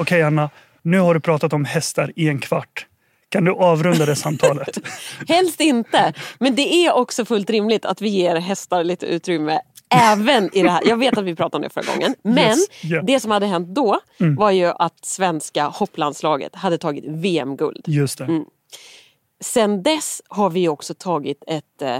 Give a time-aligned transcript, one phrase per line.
[0.00, 0.50] Okej Anna,
[0.82, 2.86] nu har du pratat om hästar i en kvart.
[3.28, 4.78] Kan du avrunda det samtalet?
[5.28, 6.12] Helst inte.
[6.38, 9.60] Men det är också fullt rimligt att vi ger hästar lite utrymme
[9.94, 10.82] även i det här.
[10.84, 12.14] Jag vet att vi pratade om det förra gången.
[12.22, 13.04] Men Yes, yeah.
[13.04, 17.84] det som hade hänt då var ju att svenska hopplandslaget hade tagit VM-guld.
[17.86, 18.44] Just det.
[19.40, 21.98] Sen dess har vi också tagit ett eh,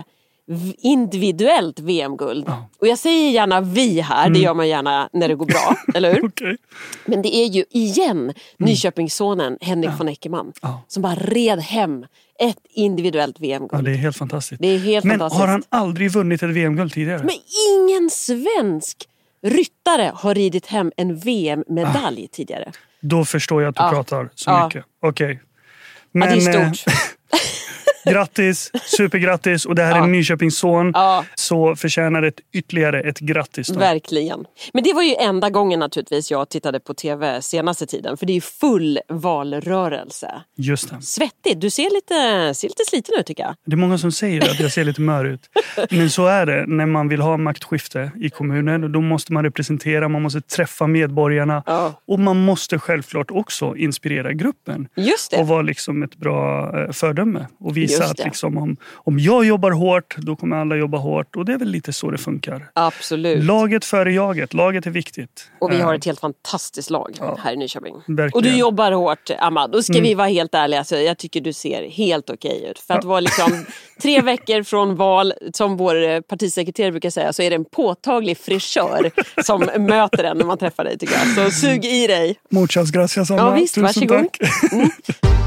[0.78, 2.48] individuellt VM-guld.
[2.80, 6.14] Och jag säger gärna vi här, det gör man gärna när det går bra, eller
[6.14, 6.24] hur?
[6.26, 6.56] Okej.
[7.04, 10.82] Men det är ju igen Nyköpingssonen Henrik von Eckermann Ja.
[10.88, 12.06] som bara red hem
[12.38, 13.84] ett individuellt Ja, VM-guld.
[13.84, 14.62] det är helt fantastiskt.
[14.62, 15.40] Det är helt Men fantastiskt.
[15.40, 17.18] har han aldrig vunnit ett VM-guld tidigare?
[17.18, 17.34] Men
[17.78, 18.96] ingen svensk
[19.42, 22.72] ryttare har ridit hem en VM-medalj tidigare.
[23.00, 23.90] Då förstår jag att du Ja.
[23.90, 24.64] pratar så Ja.
[24.66, 24.84] mycket.
[25.02, 25.40] Okej.
[26.12, 26.94] Ja, det är eh, stort.
[28.04, 29.66] grattis, supergrattis.
[29.66, 30.06] Och det här är Ja.
[30.06, 30.90] Nyköpings son.
[30.94, 31.24] Ja.
[31.34, 33.68] Så förtjänar det ytterligare ett grattis.
[33.68, 33.78] Då.
[33.80, 34.44] Verkligen.
[34.72, 38.16] Men det var ju enda gången naturligtvis jag tittade på tv senaste tiden.
[38.16, 40.42] För det är ju full valrörelse.
[40.56, 41.02] Just det.
[41.02, 41.60] Svettigt.
[41.60, 43.54] Du ser lite, ser lite sliten ut tycker jag.
[43.66, 45.40] Det är många som säger att jag ser lite mör ut.
[45.90, 48.92] Men så är det när man vill ha maktskifte i kommunen.
[48.92, 51.62] Då måste man representera, man måste träffa medborgarna.
[51.66, 52.00] Ja.
[52.06, 54.88] Och man måste självklart också inspirera gruppen.
[54.96, 55.36] Just det.
[55.36, 57.46] Och vara liksom ett bra eh, fördöme.
[57.60, 61.36] Och visa Just att liksom, om, om jag jobbar hårt, då kommer alla jobba hårt.
[61.36, 62.66] Och det är väl lite så det funkar.
[62.74, 63.44] Absolut.
[63.44, 64.54] Laget före jaget.
[64.54, 65.50] Laget är viktigt.
[65.60, 67.94] Och vi Eh, har ett helt fantastiskt lag här i Nyköping.
[68.06, 68.32] Verkligen.
[68.32, 69.68] Och du jobbar hårt, Amma.
[69.68, 70.02] Då ska Mm.
[70.02, 70.78] vi vara helt ärliga.
[70.78, 72.78] Alltså, jag tycker du ser helt okej ut.
[72.78, 73.64] För att vara liksom
[74.02, 78.38] tre veckor från val, som vår eh, partisekreterare brukar säga, så är det en påtaglig
[78.38, 79.10] frisör
[79.42, 80.98] som möter en när man träffar dig.
[80.98, 81.50] tycker jag.
[81.50, 82.36] Så sug i dig.
[82.50, 83.42] Muchas gracias Anna.
[83.42, 84.26] Ja, visst, Tusen varsågod.
[84.72, 84.90] Mm.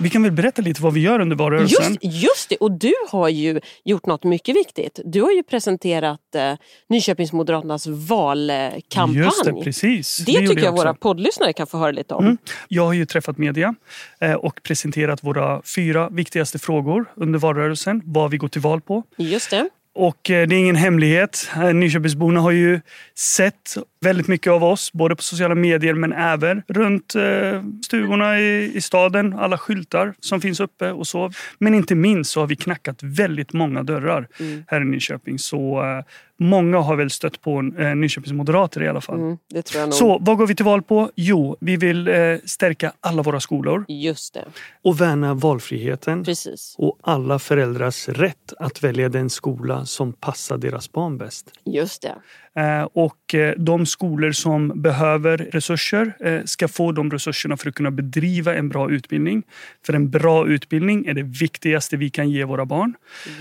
[0.00, 1.98] Vi kan väl berätta lite vad vi gör under valrörelsen.
[2.00, 5.00] Just, just det, och du har ju gjort något mycket viktigt.
[5.04, 6.54] Du har ju presenterat eh,
[6.88, 9.18] Nyköpingsmoderaternas valkampanj.
[9.18, 10.16] Just det, precis.
[10.16, 10.84] Det, gjorde tycker jag också.
[10.84, 12.38] våra poddlyssnare kan få höra lite om.
[12.68, 13.74] Jag har ju träffat media
[14.20, 18.02] eh, och presenterat våra fyra viktigaste frågor under valrörelsen.
[18.04, 19.02] Vad vi går till val på.
[19.16, 19.68] Just det.
[19.94, 21.48] Och eh, det är ingen hemlighet.
[21.56, 22.80] Eh, Nyköpingsborna har ju
[23.14, 28.72] sett väldigt mycket av oss, både på sociala medier men även runt eh, stugorna i,
[28.74, 29.34] i staden.
[29.38, 31.30] Alla skyltar som finns uppe och så.
[31.58, 34.28] Men inte minst så har vi knackat väldigt många dörrar
[34.66, 35.38] här i Nyköping.
[35.38, 36.04] Så eh,
[36.38, 39.18] många har väl stött på eh, Nyköpings moderater i alla fall.
[39.18, 39.94] Mm, det tror jag nog.
[39.94, 41.10] Så vad går vi till val på?
[41.14, 44.44] Jo, vi vill eh, stärka alla våra skolor Just det,
[44.82, 46.74] och värna valfriheten precis.
[46.78, 51.50] och alla föräldrars rätt att välja den skola som passar deras barn bäst.
[51.64, 52.14] Just det.
[52.58, 57.74] Eh, Och eh, de skolor som behöver resurser eh, ska få de resurserna för att
[57.74, 59.42] kunna bedriva en bra utbildning.
[59.86, 62.94] För en bra utbildning är det viktigaste vi kan ge våra barn.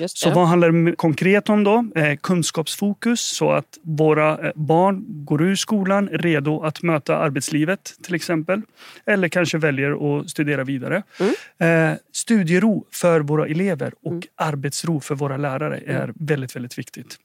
[0.08, 1.86] Så vad handlar det konkret om då?
[2.22, 8.62] Kunskapsfokus så att våra barn går ur skolan redo att möta arbetslivet till exempel.
[9.06, 11.04] Eller kanske väljer att studera vidare.
[11.60, 11.98] Mm.
[12.14, 17.18] Studiero för våra elever och arbetsro för våra lärare är väldigt, väldigt viktigt.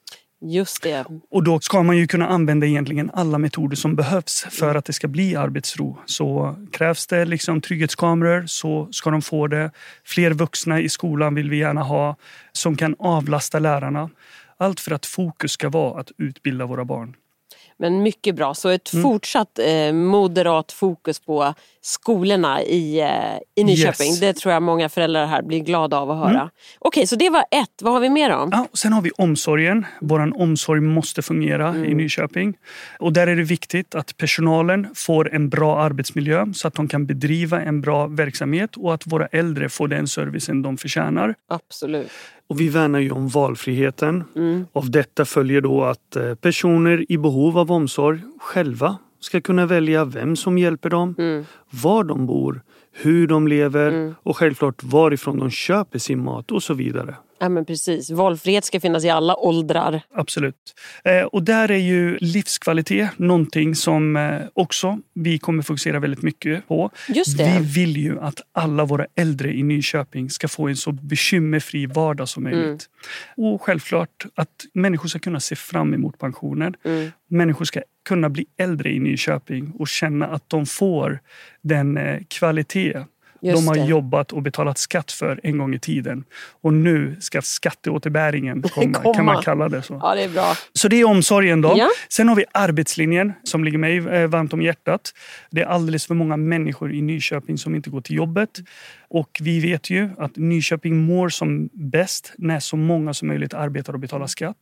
[0.44, 1.04] Just det.
[1.30, 4.92] Och då ska man ju kunna använda egentligen alla metoder som behövs för att det
[4.92, 5.98] ska bli arbetsro.
[6.06, 9.70] Så krävs det liksom trygghetskameror så ska de få det.
[10.04, 12.16] Fler vuxna i skolan vill vi gärna ha
[12.52, 14.10] som kan avlasta lärarna.
[14.56, 17.16] Allt för att fokus ska vara att utbilda våra barn.
[17.76, 18.54] Men mycket bra.
[18.54, 19.02] Så ett Mm.
[19.02, 23.08] fortsatt eh, moderat fokus på skolorna i, eh,
[23.54, 24.06] i Nyköping.
[24.10, 24.20] Yes.
[24.20, 26.50] Det tror jag många föräldrar här blir glada av att höra.
[26.78, 27.82] Okej, så det var ett.
[27.82, 28.48] Vad har vi mer om?
[28.52, 29.86] Ja, och sen har vi omsorgen.
[30.00, 32.54] Vår omsorg måste fungera i Nyköping.
[32.98, 37.06] Och där är det viktigt att personalen får en bra arbetsmiljö så att de kan
[37.06, 41.34] bedriva en bra verksamhet och att våra äldre får den servicen de förtjänar.
[41.48, 42.10] Absolut.
[42.52, 44.24] Och vi värnar ju om valfriheten.
[44.72, 50.04] Av detta följer då att eh, personer i behov av omsorg själva ska kunna välja
[50.04, 51.14] vem som hjälper dem,
[51.70, 56.74] var de bor, hur de lever och självklart varifrån de köper sin mat och så
[56.74, 57.14] vidare.
[57.42, 58.10] Ja, men precis.
[58.10, 60.00] Valfrihet ska finnas i alla åldrar.
[60.14, 60.56] Absolut.
[61.04, 66.68] Eh, och där är ju livskvalitet någonting som eh, också vi kommer fokusera väldigt mycket
[66.68, 66.90] på.
[67.08, 67.58] Just det.
[67.60, 72.28] Vi vill ju att alla våra äldre i Nyköping ska få en så bekymmerfri vardag
[72.28, 72.88] som möjligt.
[73.36, 76.74] Och självklart att människor ska kunna se fram emot pensionen.
[77.28, 81.20] Människor ska kunna bli äldre i Nyköping och känna att de får
[81.62, 83.04] den eh, kvalitet
[83.42, 83.84] Just de har det.
[83.84, 86.24] jobbat och betalat skatt för en gång i tiden.
[86.60, 89.14] Och nu ska skatteåterbäringen komma, Komma.
[89.14, 89.98] kan man kalla det så.
[90.02, 90.54] Ja, det är bra.
[90.72, 91.74] Så det är omsorgen då.
[91.76, 91.88] Ja.
[92.08, 95.14] Sen har vi arbetslinjen som ligger mig eh, varmt om hjärtat.
[95.50, 98.50] Det är alldeles för många människor i Nyköping som inte går till jobbet.
[99.08, 103.92] Och vi vet ju att Nyköping mår som bäst när så många som möjligt arbetar
[103.92, 104.56] och betalar skatt.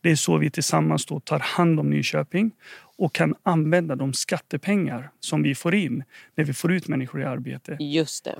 [0.00, 2.50] Det är så vi tillsammans då tar hand om Nyköping.
[2.98, 6.04] Och kan använda de skattepengar som vi får in
[6.34, 7.76] när vi får ut människor i arbete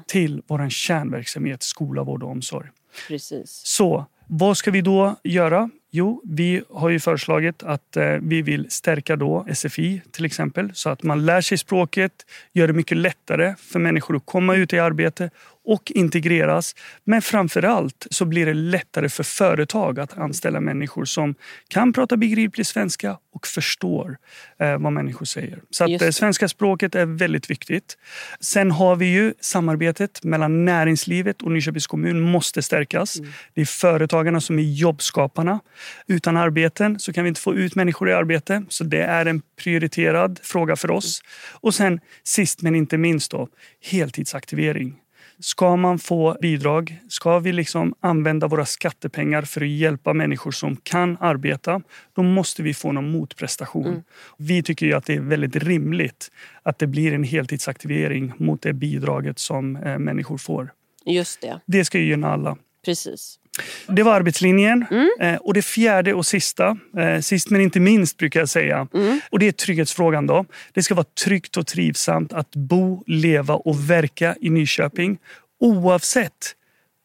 [0.06, 2.69] till vår kärnverksamhet skola, vård och omsorg.
[3.08, 3.62] precis.
[3.64, 5.70] Så vad ska vi då göra?
[5.91, 10.91] Jo, vi har ju föreslagit att eh, vi vill stärka då SFI till exempel så
[10.91, 12.12] att man lär sig språket,
[12.53, 15.31] gör det mycket lättare för människor att komma ut i arbete
[15.67, 16.75] och integreras.
[17.05, 21.35] Men framför allt så blir det lättare för företag att anställa människor som
[21.69, 24.19] kan prata begriplig svenska och förstår
[24.59, 25.59] eh, vad människor säger.
[25.71, 26.12] Så att, eh, det.
[26.12, 27.99] svenska språket är väldigt viktigt.
[28.41, 33.19] Sen har vi ju samarbetet mellan näringslivet och Nyköpings kommun måste stärkas.
[33.55, 35.61] Det är företagarna som är jobbskaparna.
[36.06, 38.64] Utan arbeten så kan vi inte få ut människor i arbete.
[38.69, 41.23] Så det är en prioriterad fråga för oss.
[41.52, 43.49] Och sen sist men inte minst då,
[43.90, 44.94] heltidsaktivering.
[45.38, 50.76] Ska man få bidrag, ska vi liksom använda våra skattepengar för att hjälpa människor som
[50.76, 51.82] kan arbeta,
[52.17, 54.02] då måste vi få någon motprestation.
[54.38, 56.31] Vi tycker ju att det är väldigt rimligt
[56.62, 60.73] att det blir en heltidsaktivering mot det bidraget som eh, människor får.
[61.06, 62.56] Just det, Det ska ju gynna alla.
[62.84, 63.38] precis.
[63.87, 64.85] Det var arbetslinjen.
[65.20, 68.88] Eh, och det fjärde och sista, eh, sist men inte minst brukar jag säga,
[69.31, 70.26] och det är trygghetsfrågan.
[70.26, 70.44] Då.
[70.73, 75.19] Det ska vara tryggt och trivsamt att bo, leva och verka i Nyköping
[75.61, 76.55] oavsett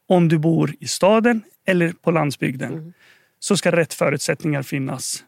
[0.08, 2.94] om du bor i staden eller på landsbygden.
[3.40, 5.24] Så ska rätt förutsättningar finnas.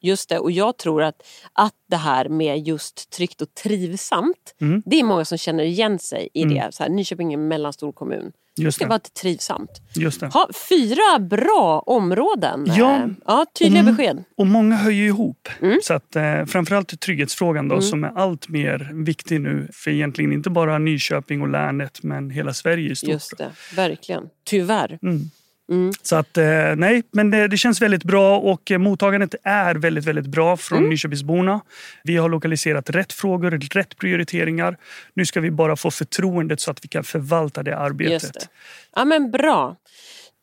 [0.00, 1.22] Just det, och jag tror att,
[1.52, 4.82] att det här med just tryggt och trivsamt, Mm.
[4.86, 6.68] det är många som känner igen sig i det.
[6.70, 8.32] Så här, Nyköping är en mellanstor kommun.
[8.58, 8.88] Det Just ska det.
[8.88, 9.70] vara trivsamt.
[9.94, 10.26] Just det.
[10.26, 12.64] Ha, fyra bra områden.
[12.76, 13.08] Ja.
[13.26, 13.96] Ja tydliga Mm.
[13.96, 14.24] besked.
[14.36, 15.48] Och många ju ihop.
[15.62, 15.78] Mm.
[15.82, 20.50] Så att, eh, framförallt trygghetsfrågan då, som är allt mer viktig nu för egentligen inte
[20.50, 23.10] bara Nyköping och länet men hela Sverige i stort.
[23.10, 24.22] Just det, verkligen.
[24.44, 24.98] Tyvärr.
[25.02, 25.30] Mm.
[25.70, 25.92] Mm.
[26.02, 30.04] Så att, eh, nej, men det, det känns väldigt bra och eh, mottagandet är väldigt,
[30.04, 30.90] väldigt bra från Mm.
[30.90, 31.60] Nyköpingsborna.
[32.04, 34.76] Vi har lokaliserat rätt frågor, rätt prioriteringar.
[35.14, 38.32] Nu ska vi bara få förtroendet så att vi kan förvalta det arbetet.
[38.32, 38.46] Det.
[38.96, 39.76] Ja men bra.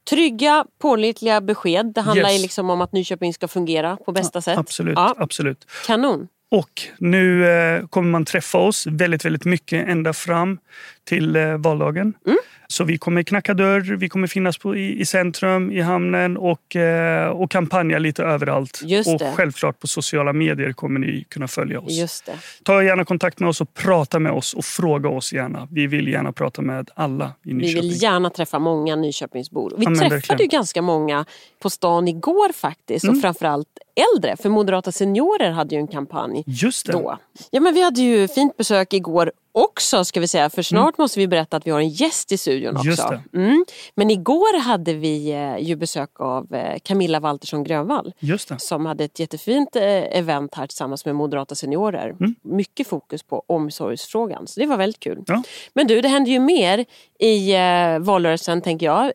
[0.09, 1.91] Trygga, pålitliga besked.
[1.95, 2.41] Det handlar Yes.
[2.41, 4.57] liksom om att Nyköping ska fungera på bästa sätt.
[4.57, 5.65] Absolut, Ja, absolut.
[5.87, 6.27] kanon.
[6.51, 10.57] Och nu eh, kommer man träffa oss väldigt, väldigt mycket ända fram
[11.03, 12.13] till eh, valdagen.
[12.25, 12.37] Mm.
[12.67, 16.75] Så vi kommer knacka dörr, vi kommer finnas på, i, i centrum, i hamnen och,
[16.75, 18.81] eh, och kampanja lite överallt.
[18.83, 19.31] Just och det.
[19.35, 21.91] självklart på sociala medier kommer ni kunna följa oss.
[21.91, 22.33] Just det.
[22.63, 25.67] Ta gärna kontakt med oss och prata med oss och fråga oss gärna.
[25.71, 27.81] Vi vill gärna prata med alla i Vi Nyköping.
[27.89, 29.73] vill gärna träffa många Nyköpingsbor.
[29.77, 30.41] Vi Ja, men träffade verkligen.
[30.41, 31.25] ju ganska många
[31.61, 33.03] på stan igår faktiskt.
[33.05, 33.15] Mm.
[33.15, 34.37] Och framförallt äldre.
[34.37, 36.91] För Moderata seniorer hade ju en kampanj Just det.
[36.91, 37.17] då.
[37.51, 40.49] Ja men vi hade ju fint besök igår också ska vi säga.
[40.49, 42.81] För snart måste vi berätta att vi har en gäst i studion också.
[42.81, 42.89] Mm.
[42.89, 43.39] Just det.
[43.39, 43.65] Mm.
[43.95, 48.13] Men igår hade vi eh, ju besök av eh, Camilla Waltersson Grönvall.
[48.19, 48.59] Just det.
[48.59, 49.83] som hade ett jättefint eh,
[50.17, 52.09] event här tillsammans med Moderata seniorer.
[52.09, 52.35] Mm.
[52.41, 55.23] Mycket fokus på omsorgsfrågan, så det var väldigt kul.
[55.27, 55.43] Ja.
[55.73, 56.85] Men du, det händer ju mer
[57.19, 57.53] i
[57.99, 59.11] valrörelsen tänker jag.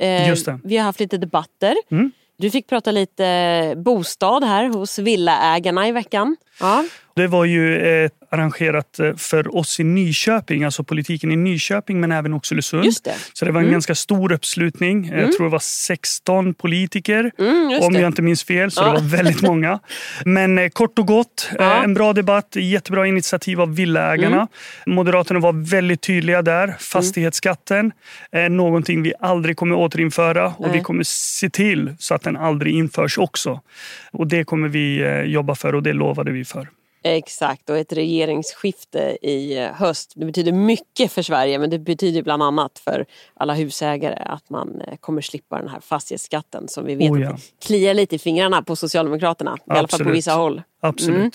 [0.65, 1.77] Vi har haft lite debatter.
[1.91, 2.13] Mm.
[2.41, 6.37] Du fick prata lite eh, bostad här hos villaägarna i veckan.
[6.61, 6.85] Ja.
[7.21, 12.13] Det var ju eh, arrangerat eh, för oss i Nyköping, alltså politiken i Nyköping men
[12.13, 12.85] även Oxelösund.
[12.85, 13.15] Just det.
[13.33, 13.73] Så det var en Mm.
[13.73, 15.09] ganska stor uppslutning.
[15.15, 17.31] Jag tror det var 16 politiker.
[17.39, 18.87] Mm, om jag inte minns fel, så Ja.
[18.87, 19.79] det var väldigt många.
[20.25, 21.85] Men eh, kort och gott, eh, Ja.
[21.85, 24.37] en bra debatt, jättebra initiativ av villaägarna.
[24.37, 24.49] Mm.
[24.97, 26.75] Moderaterna var väldigt tydliga där.
[26.79, 27.93] Fastighetsskatten
[28.33, 30.77] är någonting vi aldrig kommer återinföra och Nej.
[30.79, 33.61] vi kommer se till så att den aldrig införs också.
[34.13, 36.69] Och det kommer vi eh, jobba för och det lovade vi för.
[37.03, 40.13] Exakt, och ett regeringsskifte i eh, höst.
[40.17, 44.81] Det betyder mycket för Sverige men det betyder bland annat för alla husägare att man
[44.81, 47.37] eh, kommer slippa den här fastighetsskatten som vi vet Oh, ja.
[47.65, 49.57] kliar lite i fingrarna på Socialdemokraterna.
[49.67, 50.17] I alla fall på Absolut.
[50.17, 50.63] vissa håll.
[50.83, 51.17] Absolut.
[51.19, 51.31] Mm.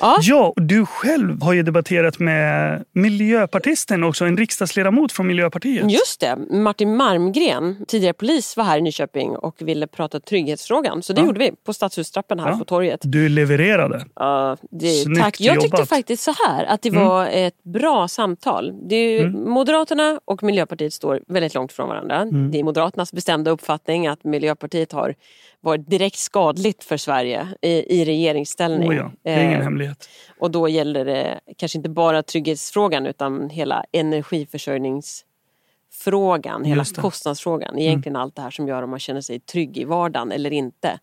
[0.00, 0.16] Ja.
[0.20, 5.90] Ja, du själv har ju debatterat med miljöpartisten också, en riksdagsledamot från Miljöpartiet.
[5.90, 11.02] Just det, Martin Marmgren, tidigare polis, var här i Nyköping och ville prata trygghetsfrågan.
[11.02, 11.26] Så det Ja.
[11.26, 12.56] gjorde vi på Stadshustrappen här Ja.
[12.58, 13.00] på torget.
[13.02, 14.04] Du levererade.
[14.16, 15.40] Ja, det, Snyggt tack.
[15.40, 15.88] Jag tyckte jobbat.
[15.88, 17.04] faktiskt så här att det Mm.
[17.04, 18.72] var ett bra samtal.
[18.90, 22.16] Ju, Moderaterna och Miljöpartiet står väldigt långt från varandra.
[22.16, 22.50] Mm.
[22.50, 25.14] Det är Moderaternas bestämda uppfattning att Miljöpartiet har
[25.60, 28.90] varit direkt skadligt för Sverige i, i regeringsställning.
[28.90, 30.08] Oh ja, det är ingen Eh, hemlighet.
[30.38, 36.90] och då gäller det kanske inte bara trygghetsfrågan utan hela energiförsörjningsfrågan, hela det.
[36.90, 37.02] Mm.
[37.02, 37.78] kostnadsfrågan.
[37.78, 40.98] Egentligen allt det här som gör om man känner sig trygg i vardagen eller inte.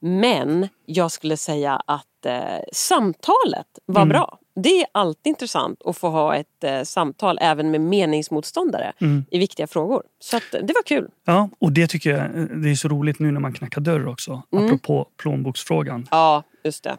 [0.00, 2.42] Men jag skulle säga att eh,
[2.72, 4.08] samtalet var Mm.
[4.08, 4.38] bra.
[4.62, 9.24] Det är alltid intressant att få ha ett eh, samtal även med meningsmotståndare Mm.
[9.30, 10.02] i viktiga frågor.
[10.20, 11.08] Så att, eh, det var kul.
[11.24, 14.42] Ja, och det tycker jag det är så roligt nu när man knackar dörr också.
[14.52, 14.64] Mm.
[14.66, 16.06] Apropå plånboksfrågan.
[16.10, 16.96] Ja, just det.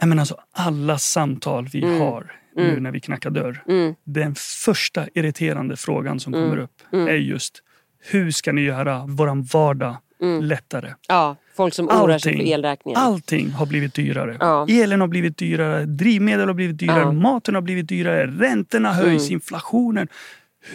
[0.00, 2.00] Jag menar alltså, alla samtal vi Mm.
[2.00, 3.64] har nu när vi knackar dörr.
[3.68, 3.94] Mm.
[4.04, 6.46] Den första irriterande frågan som Mm.
[6.46, 7.08] kommer upp Mm.
[7.08, 7.62] är just
[8.10, 10.44] hur ska ni göra våran vardag Mm.
[10.44, 10.94] lättare?
[11.08, 12.46] Ja, folk som oroar sig Allting.
[12.46, 13.00] för elräkningen.
[13.00, 14.36] Allting har blivit dyrare.
[14.40, 14.66] Ja.
[14.68, 17.12] Elen har blivit dyrare, drivmedel har blivit dyrare, Ja.
[17.12, 19.32] maten har blivit dyrare, räntorna höjs, Mm.
[19.32, 20.08] inflationen.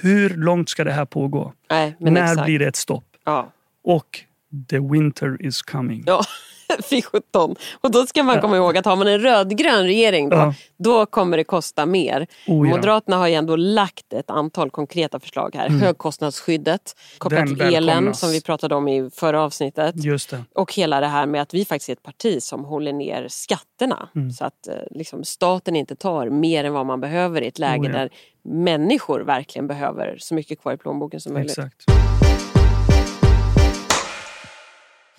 [0.02, 1.54] Hur långt ska det här pågå?
[1.70, 2.46] Nej, När exakt.
[2.46, 3.06] blir det ett stopp?
[3.26, 3.52] Ja.
[3.84, 4.20] Och
[4.70, 6.04] the winter is coming.
[6.90, 7.56] Fy sjutton.
[7.82, 10.54] Och då ska man komma ihåg att har man en rödgrön regering då, Ja.
[10.78, 12.28] då kommer det kosta mer.
[12.48, 12.76] Oh ja.
[12.76, 15.70] Moderaterna har ju ändå lagt ett antal konkreta förslag här.
[15.70, 19.96] Högkostnadsskyddet, kopplat Den till elen som vi pratade om i förra avsnittet.
[20.56, 24.10] Och hela det här med att vi faktiskt är ett parti som håller ner skatterna.
[24.16, 24.32] Mm.
[24.32, 27.80] Så att eh, liksom, staten inte tar mer än vad man behöver i ett läge
[27.82, 27.98] Oh ja.
[27.98, 28.10] där
[28.44, 31.52] människor verkligen behöver så mycket kvar i plånboken som möjligt.
[31.58, 32.29] Exakt.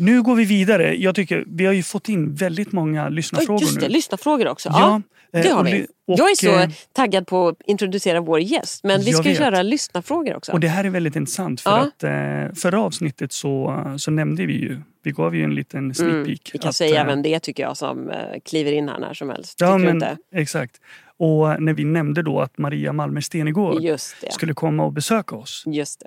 [0.00, 0.95] Nu går vi vidare.
[0.97, 3.92] Jag tycker Vi har ju fått in väldigt många lyssnarfrågor just det, nu.
[3.92, 4.69] lyssnarfrågor också.
[4.69, 5.02] Ja,
[5.33, 5.87] Ja, eh, det har vi.
[6.07, 8.85] och, jag är så eh, taggad på att introducera vår gäst.
[8.85, 9.38] Men vi ska vet.
[9.38, 10.52] köra lyssnarfrågor också.
[10.52, 11.76] Och det här är väldigt intressant för Ja.
[11.78, 16.11] att eh, förra avsnittet så, så nämnde vi ju, vi gav ju en liten sneak
[16.12, 16.50] Mm, peek.
[16.54, 18.11] vi kan att, säga vem det är tycker jag som
[18.45, 19.61] kliver in här när som helst.
[19.61, 20.16] Ja, men, inte?
[20.35, 20.80] exakt.
[21.16, 23.83] Och när vi nämnde då att Maria Malmer Stenegård
[24.30, 25.62] skulle komma och besöka oss.
[25.66, 26.07] Just det.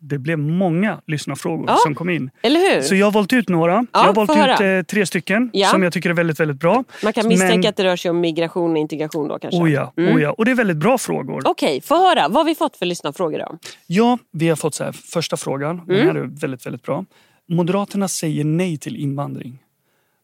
[0.00, 1.76] Det blev många lyssnarfrågor Ja.
[1.82, 2.30] som kom in.
[2.42, 2.82] Eller hur?
[2.82, 3.86] Så jag har valt ut några.
[3.92, 4.54] jag har valt få höra.
[4.54, 5.68] ut eh, tre stycken Ja.
[5.68, 6.84] som jag tycker är väldigt, väldigt bra.
[7.04, 9.60] Man kan misstänka men- att det rör sig om migration och integration då kanske.
[9.60, 10.16] Oh ja, Mm.
[10.16, 10.30] oh ja.
[10.32, 11.42] Och det är väldigt bra frågor.
[11.44, 12.28] Okej, få höra.
[12.28, 13.58] Vad har vi fått för lyssnarfrågor då?
[13.86, 15.76] Ja, vi har fått så här, första frågan.
[15.86, 16.06] Den Mm.
[16.08, 17.04] här är väldigt, väldigt bra.
[17.48, 19.58] Moderaterna säger nej till invandring.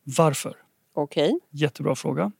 [0.04, 0.54] Varför?
[0.94, 1.38] Okej.
[1.50, 2.32] Jättebra fråga.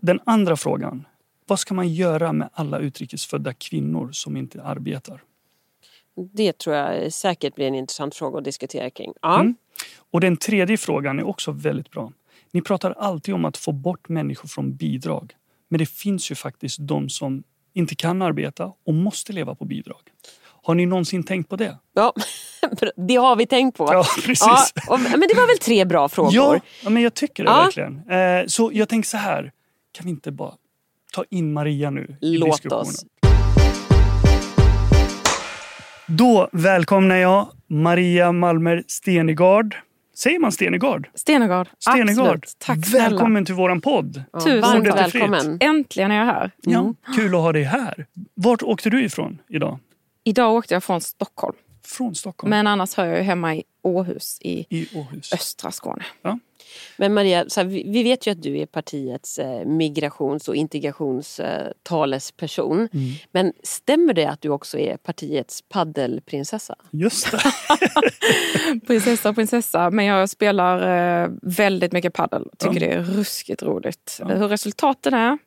[0.00, 1.04] Den andra frågan.
[1.46, 5.20] Vad ska man göra med alla utrikesfödda kvinnor som inte arbetar?
[6.34, 9.12] Det tror jag säkert blir en intressant fråga att diskutera kring.
[9.22, 9.40] Ja.
[9.40, 9.54] Mm.
[10.10, 12.12] Och den tredje frågan är också väldigt bra.
[12.50, 15.32] Ni pratar alltid om att få bort människor från bidrag.
[15.68, 17.42] Men det finns ju faktiskt de som
[17.74, 20.00] inte kan arbeta och måste leva på bidrag.
[20.64, 21.78] Har ni någonsin tänkt på det?
[21.94, 22.12] Ja,
[22.96, 23.84] det har vi tänkt på.
[23.92, 24.72] Ja, precis.
[24.86, 26.32] Ja, men det var väl tre bra frågor?
[26.34, 27.56] Ja, ja, men jag tycker det Ja.
[27.64, 28.10] verkligen.
[28.10, 29.52] Eh, så jag tänker så här.
[29.92, 30.54] Kan vi inte bara
[31.12, 32.80] ta in Maria nu i Låt diskussionen?
[32.82, 33.04] oss.
[36.06, 39.74] Då välkomnar jag Maria Malmer Stenegard.
[40.16, 41.08] Säger man Stenegard?
[41.14, 41.68] Stenegard.
[41.78, 42.26] Stenegard.
[42.26, 42.54] Absolut.
[42.58, 43.08] Tack snälla.
[43.08, 44.22] Välkommen till våran podd.
[44.32, 45.58] Ja, Tusen varmt välkommen.
[45.60, 46.50] Äntligen är jag här.
[46.60, 48.06] Ja, kul att ha dig här.
[48.34, 49.78] Vart åkte du ifrån idag?
[50.24, 51.56] Idag åkte jag från Stockholm.
[51.84, 52.50] Från Stockholm?
[52.50, 55.32] Men annars hör jag ju hemma i Åhus i I Åhus.
[55.32, 56.04] östra Skåne.
[56.96, 60.56] Men Maria, så här, vi, vi vet ju att du är partiets eh, migrations och
[60.56, 62.88] integrationstalesperson.
[62.92, 63.12] Mm.
[63.32, 66.74] Men stämmer det att du också är partiets paddelprinsessa?
[66.90, 67.38] Just det.
[68.86, 69.90] Prinsessa och prinsessa.
[69.90, 72.48] Men jag spelar eh, väldigt mycket paddel.
[72.58, 72.86] Tycker Ja.
[72.88, 74.16] det är ruskigt roligt.
[74.20, 74.26] Ja.
[74.26, 75.38] Hur resultaten är,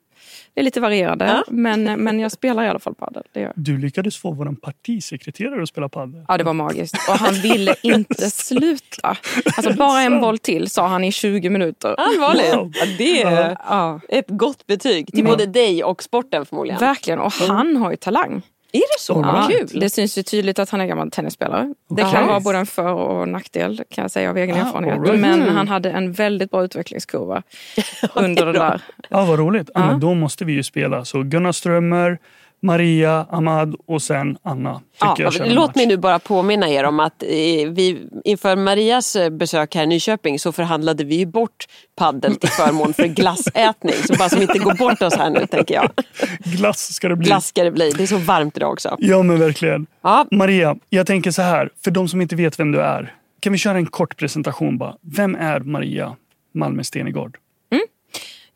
[0.56, 1.26] det är lite varierande.
[1.26, 1.44] Ja.
[1.48, 3.24] Men, men jag spelar i alla fall paddel.
[3.34, 3.64] Det gör jag.
[3.64, 6.26] Du lyckades få vår partisekreterare att spela padel.
[6.28, 6.96] Ja, det var magiskt.
[7.10, 9.18] Och han ville inte sluta.
[9.58, 11.96] Alltså bara en boll till sa han i 20 minuter.
[11.98, 12.54] Allvarligt?
[12.56, 12.72] Wow.
[12.76, 13.56] Ja, det är Ja.
[13.70, 16.80] Ja, ett gott betyg till Men- både dig och sporten förmodligen.
[16.80, 17.20] verkligen.
[17.20, 18.42] Och han har ju talang.
[18.76, 19.22] Är det så?
[19.24, 19.70] Right.
[19.72, 19.80] kul!
[19.80, 21.74] Det syns ju tydligt att han är gammal tennisspelare.
[21.90, 25.00] Det kan vara både en för och nackdel kan jag säga av egen Ah, erfarenhet.
[25.10, 25.20] right.
[25.22, 25.56] Men Mm.
[25.56, 27.44] han hade en väldigt bra utvecklingskurva
[28.14, 28.64] under den bra.
[28.70, 28.82] där.
[29.10, 29.70] Ja, vad roligt.
[29.74, 29.82] Ja.
[29.82, 29.88] Ja.
[29.88, 31.06] men då måste vi ju spela.
[31.06, 32.18] Så Gunnar Strömmer,
[32.62, 34.82] Maria, Ahmad och sen Anna.
[35.00, 37.30] Ja, låt mig nu bara påminna er om att eh,
[37.70, 42.94] vi, inför Marias eh, besök här i Nyköping så förhandlade vi bort paddel till förmån
[42.94, 43.94] för glassätning.
[44.08, 45.90] Så bara som inte går bort oss här nu tänker jag.
[46.58, 47.26] Glass ska det bli.
[47.28, 47.92] Glass ska det bli.
[47.92, 48.96] Det är så varmt idag också.
[49.00, 49.86] Ja, men verkligen.
[50.02, 51.70] Ja, Maria, jag tänker så här.
[51.84, 53.14] För de som inte vet vem du är.
[53.40, 54.96] Kan vi köra en kort presentation bara?
[55.02, 56.16] Vem är Maria
[56.54, 57.38] Malmer Stenegård?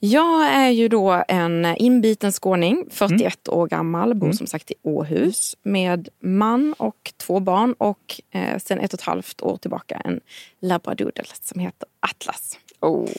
[0.02, 3.60] Jag är ju då en inbiten skåning, 41 Mm.
[3.60, 8.80] år gammal, bor som sagt i Åhus med man och två barn och eh, sen
[8.80, 10.20] ett och ett halvt år tillbaka en
[10.60, 12.58] labradoodle som heter Atlas.
[12.80, 13.10] oh.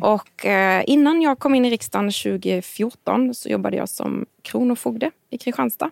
[0.00, 5.38] Och eh, innan jag kom in i riksdagen 2014 så jobbade jag som kronofogde i
[5.38, 5.90] Kristianstad.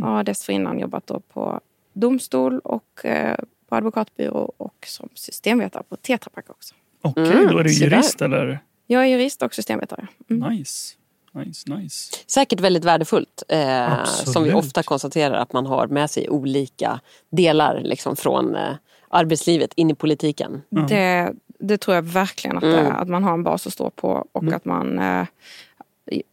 [0.00, 1.60] Jag har dessförinnan jobbat då på
[1.92, 3.36] domstol och eh,
[3.68, 6.74] på advokatbyrå och som systemvetare på Tetra Pak också.
[7.02, 7.76] Okej, Mm, då är du där.
[7.76, 8.58] jurist eller?
[8.86, 10.06] Jag är jurist och systemvetare.
[10.30, 10.50] Mm.
[10.50, 10.94] Nice.
[11.34, 12.12] Nice, nice.
[12.26, 13.42] Säkert väldigt värdefullt.
[13.48, 18.74] Eh, som vi ofta konstaterar att man har med sig olika delar liksom, från eh,
[19.08, 20.62] arbetslivet in i politiken.
[20.68, 20.80] Ja.
[20.80, 22.92] Det, det tror jag verkligen att Mm.
[22.92, 24.54] Att man har en bas att stå på och Mm.
[24.54, 25.26] att man eh,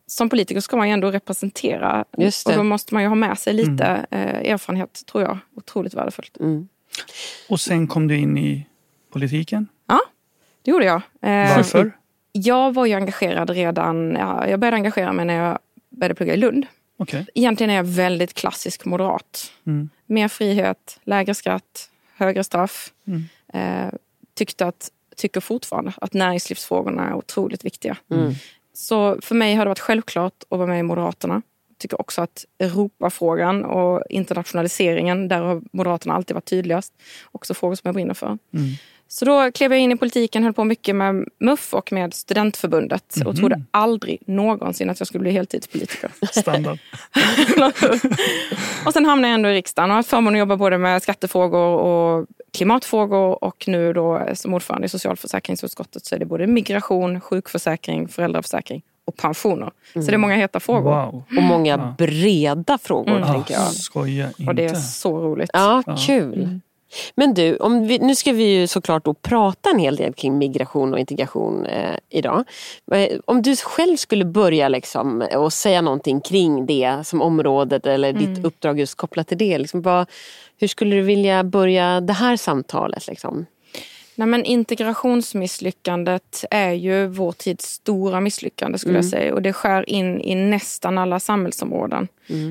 [0.08, 2.06] som politiker ska man ju ändå representera.
[2.18, 2.58] Just Och det.
[2.58, 5.38] då måste man ju ha med sig lite eh, erfarenhet, tror jag.
[5.56, 6.38] Otroligt värdefullt.
[6.40, 6.68] Mm.
[7.50, 8.68] Och sen kom du in i
[9.14, 9.68] politiken.
[10.64, 11.02] Det gjorde jag.
[11.22, 11.92] Eh, Varför?
[12.32, 15.60] Jag var ju engagerad redan, ja, jag började engagera mig när jag
[15.90, 16.66] började plugga i Lund.
[16.98, 17.26] Okej.
[17.34, 19.52] Egentligen är jag väldigt klassisk moderat.
[19.68, 19.90] Mm.
[20.06, 22.94] Mer frihet, lägre skatt, högre straff.
[23.08, 23.24] Mm.
[23.54, 23.94] Eh,
[24.34, 27.98] tyckte att, tycker fortfarande att näringslivsfrågorna är otroligt viktiga.
[28.12, 28.34] Mm.
[28.74, 31.42] Så för mig har det varit självklart att vara med i Moderaterna.
[31.78, 36.94] Tycker också att Europafrågan och internationaliseringen, där har Moderaterna alltid varit tydligast.
[37.32, 38.38] Också frågor som jag brinner för.
[39.10, 39.12] Mm.
[39.12, 43.16] Så då klev jag in i politiken, höll på mycket med MUF och med studentförbundet
[43.26, 46.12] och trodde aldrig någonsin att jag skulle bli heltidspolitiker.
[46.32, 46.80] Standard.
[48.86, 51.04] och sen hamnade jag ändå i riksdagen och har haft förmånen att jobba både med
[51.04, 57.22] skattefrågor och klimatfrågor och nu då som ordförande i socialförsäkringsutskottet så är det både migration,
[57.22, 59.72] sjukförsäkring, föräldraförsäkring och pensioner.
[59.94, 61.06] Så det är många heta frågor.
[61.06, 61.24] Wow.
[61.38, 63.72] Och många breda frågor, Ah, tänker jag.
[63.74, 64.44] skoja inte.
[64.44, 65.50] Och det är så roligt.
[65.54, 66.60] Ja, kul.
[67.16, 70.38] Men du, om vi, nu ska vi ju såklart då prata en hel del kring
[70.38, 72.44] migration och integration eh, idag.
[72.92, 78.14] Eh, Om du själv skulle börja liksom, och säga någonting kring det som området eller
[78.14, 79.58] ditt uppdrag just kopplat till det.
[79.58, 80.08] Liksom, vad,
[80.60, 83.08] hur skulle du vilja börja det här samtalet?
[83.08, 83.46] Liksom?
[84.20, 89.34] Nej, men integrationsmisslyckandet är ju vår tids stora misslyckande skulle jag säga.
[89.34, 92.08] Och det skär in i nästan alla samhällsområden.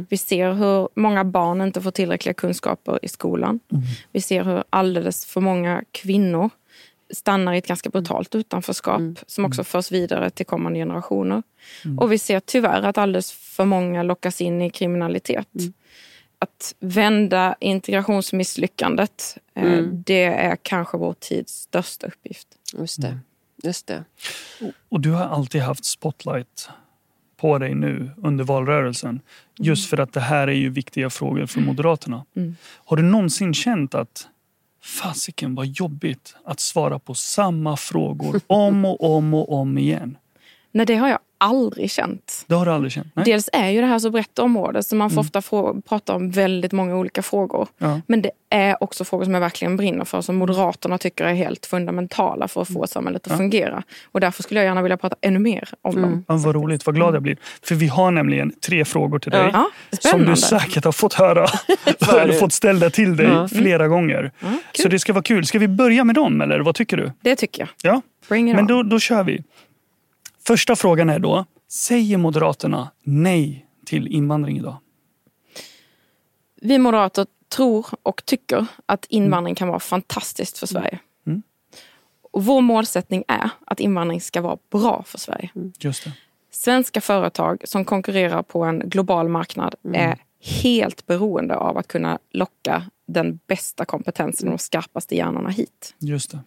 [0.08, 3.60] Vi ser hur många barn inte får tillräckliga kunskaper i skolan.
[4.12, 6.50] Vi ser hur alldeles för många kvinnor
[7.10, 11.42] stannar i ett ganska brutalt utanförskap som också förs vidare till kommande generationer.
[11.98, 15.48] Och vi ser tyvärr att alldeles för många lockas in i kriminalitet.
[16.38, 22.48] Att vända integrationsmisslyckandet, eh, det är kanske vår tids största uppgift.
[22.72, 23.18] Just det.
[23.62, 24.04] Just det.
[24.88, 26.68] Och du har alltid haft spotlight
[27.36, 29.20] på dig nu under valrörelsen.
[29.58, 32.24] Just för att det här är ju viktiga frågor för Moderaterna.
[32.60, 34.28] Har du någonsin känt att
[34.82, 40.18] fasiken vad jobbigt att svara på samma frågor om och om och om igen?
[40.72, 42.44] Nej, det har jag aldrig känt.
[42.46, 43.08] Det har du aldrig känt?
[43.14, 43.24] Nej?
[43.24, 46.30] Dels är ju det här så brett område så man får ofta få, prata om
[46.30, 47.68] väldigt många olika frågor.
[47.78, 48.00] Ja.
[48.06, 51.66] Men det är också frågor som jag verkligen brinner för som Moderaterna tycker är helt
[51.66, 53.82] fundamentala för att få samhället att fungera.
[54.12, 56.24] Och därför skulle jag gärna vilja prata ännu mer om dem.
[56.28, 57.36] Ja, vad roligt, vad glad jag blir.
[57.62, 59.50] För vi har nämligen tre frågor till dig.
[59.52, 61.46] Ja, Som du säkert har fått höra
[62.22, 64.32] eller fått ställda till dig flera gånger.
[64.82, 65.46] Så det ska vara kul.
[65.46, 67.12] Ska vi börja med dem eller vad tycker du?
[67.20, 67.92] Det tycker jag.
[67.92, 68.66] Ja, Bring it men on.
[68.66, 69.42] då, då kör vi.
[70.48, 74.76] Första frågan är då, säger Moderaterna nej till invandring idag?
[76.60, 80.98] Vi moderater tror och tycker att invandring kan vara fantastiskt för Sverige.
[81.26, 81.42] Mm.
[82.32, 85.50] Och vår målsättning är att invandring ska vara bra för Sverige.
[85.78, 86.12] Just det.
[86.50, 92.82] Svenska företag som konkurrerar på en global marknad är helt beroende av att kunna locka
[93.06, 95.94] den bästa kompetensen och de skarpaste hjärnorna hit.
[95.98, 96.40] Just det.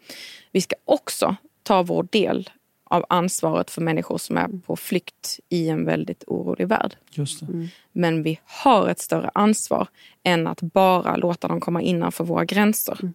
[0.51, 2.49] Vi ska också ta vår del
[2.91, 6.95] av ansvaret för människor som är på flykt i en väldigt orolig värld.
[7.09, 7.67] Just det.
[7.91, 9.87] Men vi har ett större ansvar
[10.23, 13.13] än att bara låta dem komma innanför våra gränser.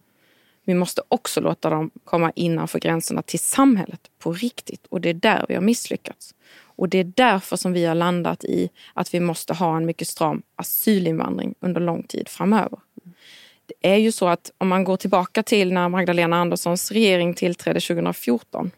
[0.64, 4.86] Vi måste också låta dem komma innanför gränserna till samhället på riktigt.
[4.86, 6.34] Och det är där vi har misslyckats.
[6.58, 10.08] Och det är därför som vi har landat i att vi måste ha en mycket
[10.08, 12.78] stram asylinvandring under lång tid framöver.
[13.66, 17.80] Det är ju så att om man går tillbaka till när Magdalena Anderssons regering tillträdde
[17.80, 18.70] 2014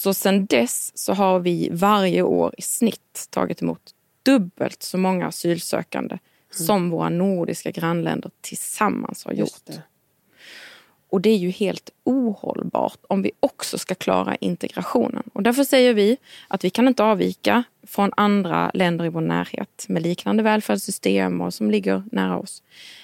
[0.00, 5.26] så sen dess så har vi varje år i snitt tagit emot dubbelt så många
[5.26, 6.18] asylsökande
[6.50, 9.66] som våra nordiska grannländer tillsammans har gjort.
[9.66, 9.82] Det.
[11.10, 15.22] Och det är ju helt ohållbart om vi också ska klara integrationen.
[15.32, 16.16] Och därför säger vi
[16.48, 21.54] att vi kan inte avvika från andra länder i vår närhet med liknande välfärdssystem och
[21.54, 22.62] som ligger nära oss.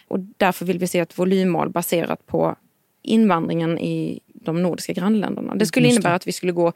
[0.09, 2.57] Och därför vill vi se ett volymmål baserat på
[3.03, 5.55] invandringen i de nordiska grannländerna.
[5.55, 5.99] Det skulle Just det.
[5.99, 6.73] innebära att vi skulle gå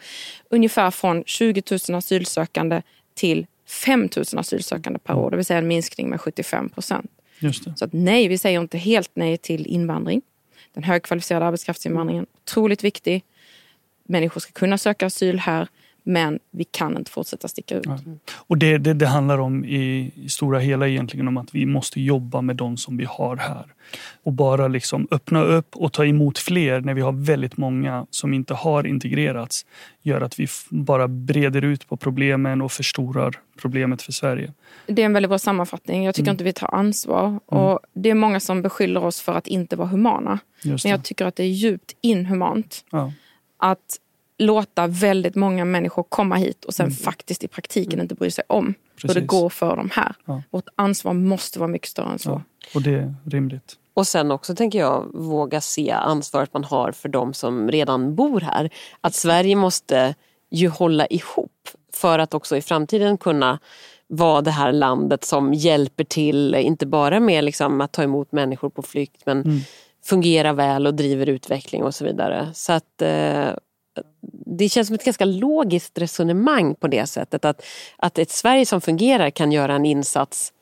[0.48, 2.83] ungefär från 20 000 asylsökande
[3.14, 7.11] till 5 000 asylsökande per år, det vill säga en minskning med 75 procent.
[7.76, 10.22] Så att nej, vi säger inte helt nej till invandring.
[10.74, 13.24] Den högkvalificerade arbetskraftsinvandringen otroligt viktig.
[14.04, 15.68] Människor ska kunna söka asyl här,
[16.12, 17.86] men vi kan inte fortsätta sticka ut.
[18.36, 22.00] Och det, det, det handlar om i, i stora hela egentligen om att vi måste
[22.00, 23.64] jobba med de som vi har här.
[24.22, 28.34] Och bara liksom öppna upp och ta emot fler när vi har väldigt många som
[28.34, 29.66] inte har integrerats
[30.02, 34.52] gör att vi bara breder ut på problemen och förstorar problemet för Sverige.
[34.86, 36.04] Det är en väldigt bra sammanfattning.
[36.04, 36.34] Jag tycker Mm.
[36.34, 37.40] inte vi tar ansvar.
[37.46, 40.38] Och det är många som beskyller oss för att inte vara humana.
[40.64, 43.12] Men jag tycker att det är djupt inhumant Ja.
[43.58, 43.96] att
[44.40, 48.74] låta väldigt många människor komma hit och sen faktiskt i praktiken inte bry sig om
[49.03, 49.26] hur det Mm.
[49.26, 50.14] Går för dem här.
[50.24, 50.42] Ja.
[50.50, 52.31] Vårt ansvar måste vara mycket större än så.
[52.31, 52.42] Ja.
[52.74, 53.76] Och det är rimligt.
[53.94, 58.40] Och sen också tänker jag våga se ansvaret man har för de som redan bor
[58.40, 58.70] här.
[59.00, 60.14] Att Sverige måste
[60.50, 63.59] ju hålla ihop för att också i framtiden kunna
[64.07, 68.70] vara det här landet som hjälper till, inte bara med liksom att ta emot människor
[68.70, 69.61] på flykt men mm.
[70.05, 72.48] fungera väl och driver utveckling och så vidare.
[72.55, 73.48] Så att eh,
[74.46, 77.64] det känns som ett ganska logiskt resonemang på det sättet att,
[77.96, 80.52] att ett Sverige som fungerar kan göra en insats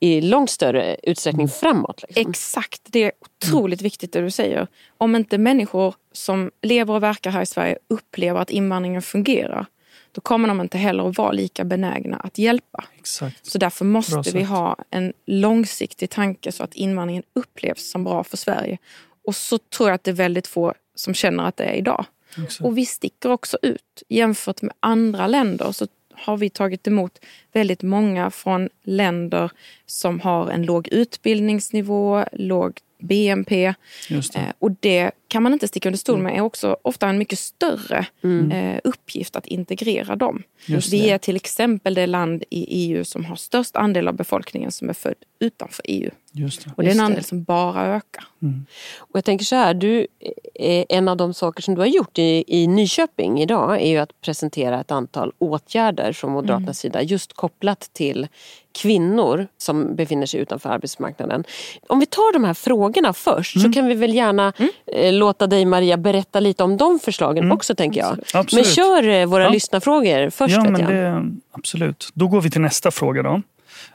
[0.00, 1.54] i långt större utsträckning mm.
[1.60, 2.04] framåt.
[2.08, 2.30] Liksom.
[2.30, 3.84] Exakt, det är otroligt mm.
[3.84, 4.66] viktigt det du säger.
[4.98, 9.66] Om inte människor som lever och verkar här i Sverige upplever att invandringen fungerar,
[10.12, 12.84] då kommer de inte heller att vara lika benägna att hjälpa.
[12.98, 13.46] Exakt.
[13.46, 18.36] Så därför måste vi ha en långsiktig tanke så att invandringen upplevs som bra för
[18.36, 18.78] Sverige.
[19.24, 22.06] Och så tror jag att det är väldigt få som känner att det är idag.
[22.36, 22.60] Exakt.
[22.60, 24.02] Och vi sticker också ut.
[24.08, 27.18] Jämfört med andra länder så har vi tagit emot
[27.52, 29.50] väldigt många från länder
[29.86, 33.74] som har en låg utbildningsnivå, låg BNP.
[34.08, 34.36] Det.
[34.36, 37.38] Eh, och det kan man inte sticka under stol med är också ofta en mycket
[37.38, 38.52] större mm.
[38.52, 40.42] eh, uppgift att integrera dem.
[40.66, 44.88] Vi är till exempel det land i EU som har störst andel av befolkningen som
[44.88, 46.10] är född utanför EU.
[46.32, 46.70] Just det.
[46.76, 48.24] Och det är en andel som bara ökar.
[48.42, 48.66] Mm.
[48.98, 50.06] Och jag tänker så här, du,
[50.54, 53.98] eh, en av de saker som du har gjort i, i Nyköping idag är ju
[53.98, 56.92] att presentera ett antal åtgärder från Moderaternas mm.
[56.92, 58.28] sida just kopplat till
[58.72, 61.44] kvinnor som befinner sig utanför arbetsmarknaden.
[61.86, 63.72] Om vi tar de här frågorna först mm.
[63.72, 64.70] så kan vi väl gärna mm.
[65.18, 67.56] Låta dig Maria berätta lite om de förslagen mm.
[67.56, 68.18] också tänker jag.
[68.34, 68.52] Absolut.
[68.52, 69.50] Men kör eh, våra ja.
[69.50, 70.54] lyssnarfrågor först.
[70.54, 72.10] Ja, men det, absolut.
[72.14, 73.42] Då går vi till nästa fråga då.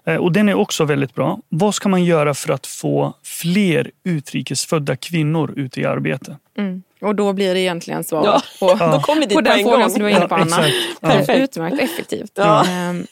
[0.06, 1.40] Eh, och den är också väldigt bra.
[1.50, 6.38] Vad ska man göra för att få fler utrikesfödda kvinnor ut i arbete?
[6.58, 6.84] Mm.
[7.04, 8.42] Och då blir det egentligen svar ja.
[8.60, 9.04] på, ja.
[9.34, 10.66] på den frågan som du var inne på Anna.
[11.02, 12.32] Ja, Utmärkt effektivt.
[12.36, 12.66] Ja.
[12.90, 13.08] Um,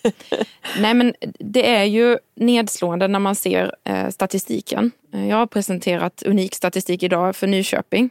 [0.80, 4.92] nej men det är ju nedslående när man ser eh, statistiken.
[5.14, 8.10] Eh, jag har presenterat unik statistik idag för Nyköping.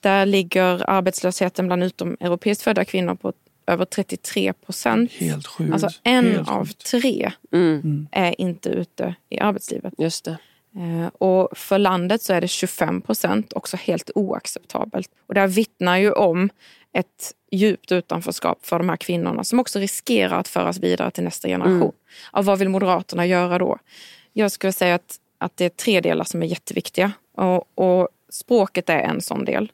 [0.00, 3.32] Där ligger arbetslösheten bland utomeuropeiskt födda kvinnor på
[3.66, 5.12] över 33 procent.
[5.12, 5.72] Helt sjukt.
[5.72, 8.08] Alltså en Helt av tre mm.
[8.12, 9.94] är inte ute i arbetslivet.
[9.98, 10.38] Just det.
[10.76, 15.10] Eh, och för landet så är det 25 procent, också helt oacceptabelt.
[15.26, 16.50] Och det här vittnar ju om
[16.92, 21.48] ett djupt utanförskap för de här kvinnorna som också riskerar att föras vidare till nästa
[21.48, 21.76] generation.
[21.76, 21.92] Mm.
[22.32, 23.78] Och vad vill Moderaterna göra då?
[24.32, 27.12] Jag skulle säga att, att det är tre delar som är jätteviktiga.
[27.36, 29.72] Och, och språket är en sån del.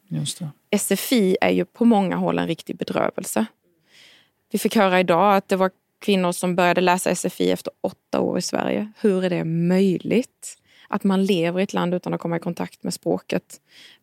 [0.78, 3.46] SFI är ju på många håll en riktig bedrövelse.
[4.50, 8.38] Vi fick höra idag att det var kvinnor som började läsa SFI efter åtta år
[8.38, 8.92] i Sverige.
[9.00, 10.57] Hur är det möjligt?
[10.88, 13.60] Att man lever i ett land utan att komma i kontakt med språket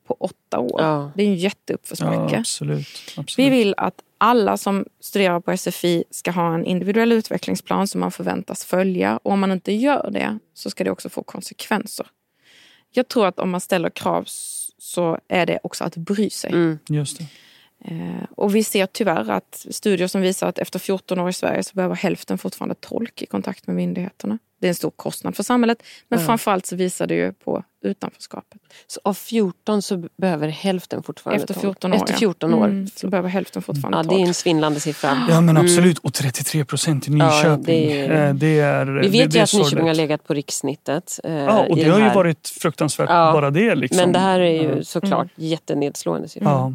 [0.08, 0.82] på åtta år.
[0.82, 1.12] Ja.
[1.16, 2.34] Det är en jätteuppförsbacke.
[2.34, 3.40] Ja, absolut, absolut.
[3.40, 8.12] Vi vill att alla som studerar på SFI ska ha en individuell utvecklingsplan som man
[8.12, 9.20] förväntas följa.
[9.24, 12.08] Och om man inte gör det så ska det också få konsekvenser.
[12.92, 14.24] Jag tror att om man ställer krav
[14.78, 16.52] så är det också att bry sig.
[16.52, 16.80] Mm.
[16.90, 17.26] Just det.
[17.88, 21.64] Eh, och vi ser tyvärr att studier som visar att efter 14 år i Sverige
[21.64, 24.40] så behöver hälften fortfarande tolk i kontakt med myndigheterna.
[24.60, 26.28] Det är en stor kostnad för samhället men mm.
[26.28, 28.62] framförallt så visar det ju på utanförskapet.
[28.88, 32.66] Så av 14 så behöver hälften fortfarande Efter 14 år, Efter 14 år.
[32.66, 35.28] Mm, så behöver hälften fortfarande ja, Det är en svindlande siffra.
[35.30, 35.98] Ja men absolut.
[36.00, 37.42] Och 33 procent i Nyköping.
[37.42, 41.20] Ja, det, är, det är, vi vet det, ju att Nyköping har legat på rikssnittet.
[41.24, 43.76] Eh, ja och det har ju varit fruktansvärt ja, bara det.
[43.76, 43.98] Liksom.
[43.98, 45.50] Men det här är ju såklart mm.
[45.50, 46.52] jättenedslående siffror.
[46.52, 46.74] Ja,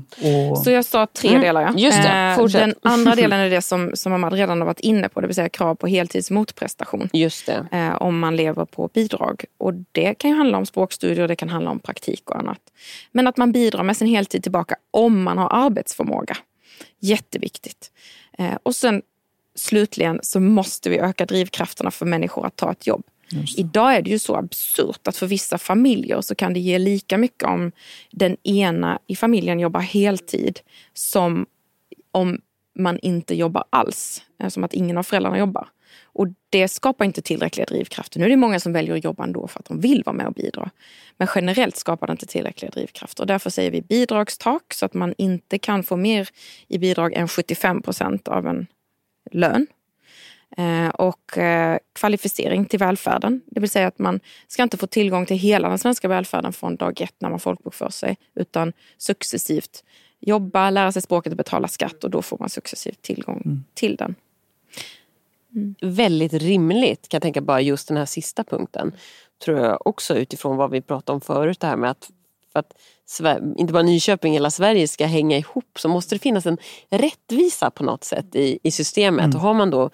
[0.51, 0.59] och...
[0.59, 1.43] Så jag sa tre mm.
[1.43, 1.63] delar.
[1.63, 1.73] Ja.
[1.77, 5.09] Just det, eh, Den andra delen är det som, som Ahmad redan har varit inne
[5.09, 5.21] på.
[5.21, 7.09] Det vill säga krav på heltidsmotprestation.
[7.13, 7.67] Just det.
[7.73, 9.45] Eh, om man lever på bidrag.
[9.59, 12.61] Och det kan ju handla om språkstudier, det kan handla om praktik och annat.
[13.13, 16.37] Men att man bidrar med sin heltid tillbaka om man har arbetsförmåga.
[17.01, 17.93] Jätteviktigt.
[18.39, 19.03] Eh, och sen
[19.55, 23.03] slutligen så måste vi öka drivkrafterna för människor att ta ett jobb.
[23.57, 27.19] Idag är det ju så absurt att för vissa familjer så kan det ge lika
[27.19, 27.73] mycket om
[28.11, 30.61] den ena i familjen jobbar heltid
[30.95, 31.47] som
[32.13, 32.41] om
[32.79, 34.23] man inte jobbar alls.
[34.43, 35.69] Eh, som att ingen av föräldrarna jobbar.
[36.03, 38.21] Och det skapar inte tillräckliga drivkrafter.
[38.21, 40.27] Nu är det många som väljer att jobba ändå för att de vill vara med
[40.27, 40.71] och bidra.
[41.17, 43.27] Men generellt skapar det inte tillräckliga drivkrafter.
[43.27, 46.29] Därför säger vi bidragstak så att man inte kan få mer
[46.69, 48.67] i bidrag än 75 procent av en
[49.33, 49.67] lön.
[50.57, 53.41] Eh, och eh, kvalificering till välfärden.
[53.47, 56.77] Det vill säga att man ska inte få tillgång till hela den svenska välfärden från
[56.77, 58.17] dag ett när man folkbokför sig.
[58.35, 59.85] Utan successivt
[60.21, 63.65] jobba, lära sig språket och betala skatt och då får man successivt tillgång mm.
[63.75, 64.15] till den.
[65.55, 65.75] Mm.
[65.81, 68.93] Väldigt rimligt kan jag tänka bara just den här sista punkten.
[69.45, 72.11] Tror jag också utifrån vad vi pratade om förut det här med att
[72.53, 72.75] för att
[73.57, 76.59] inte bara Nyköping, hela Sverige ska hänga ihop så måste det finnas en
[76.91, 79.25] rättvisa på något sätt i, i systemet.
[79.25, 79.37] Mm.
[79.37, 79.91] Och har man då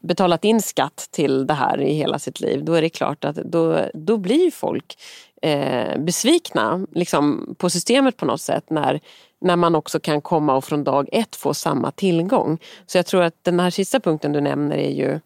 [0.00, 3.36] betalat in skatt till det här i hela sitt liv, då är det klart att
[3.36, 4.98] då, då blir folk
[5.42, 9.00] eh, besvikna liksom, på systemet på något sätt när,
[9.40, 12.58] när man också kan komma och från dag ett få samma tillgång.
[12.86, 15.20] Så jag tror att den här sista punkten du nämner är ju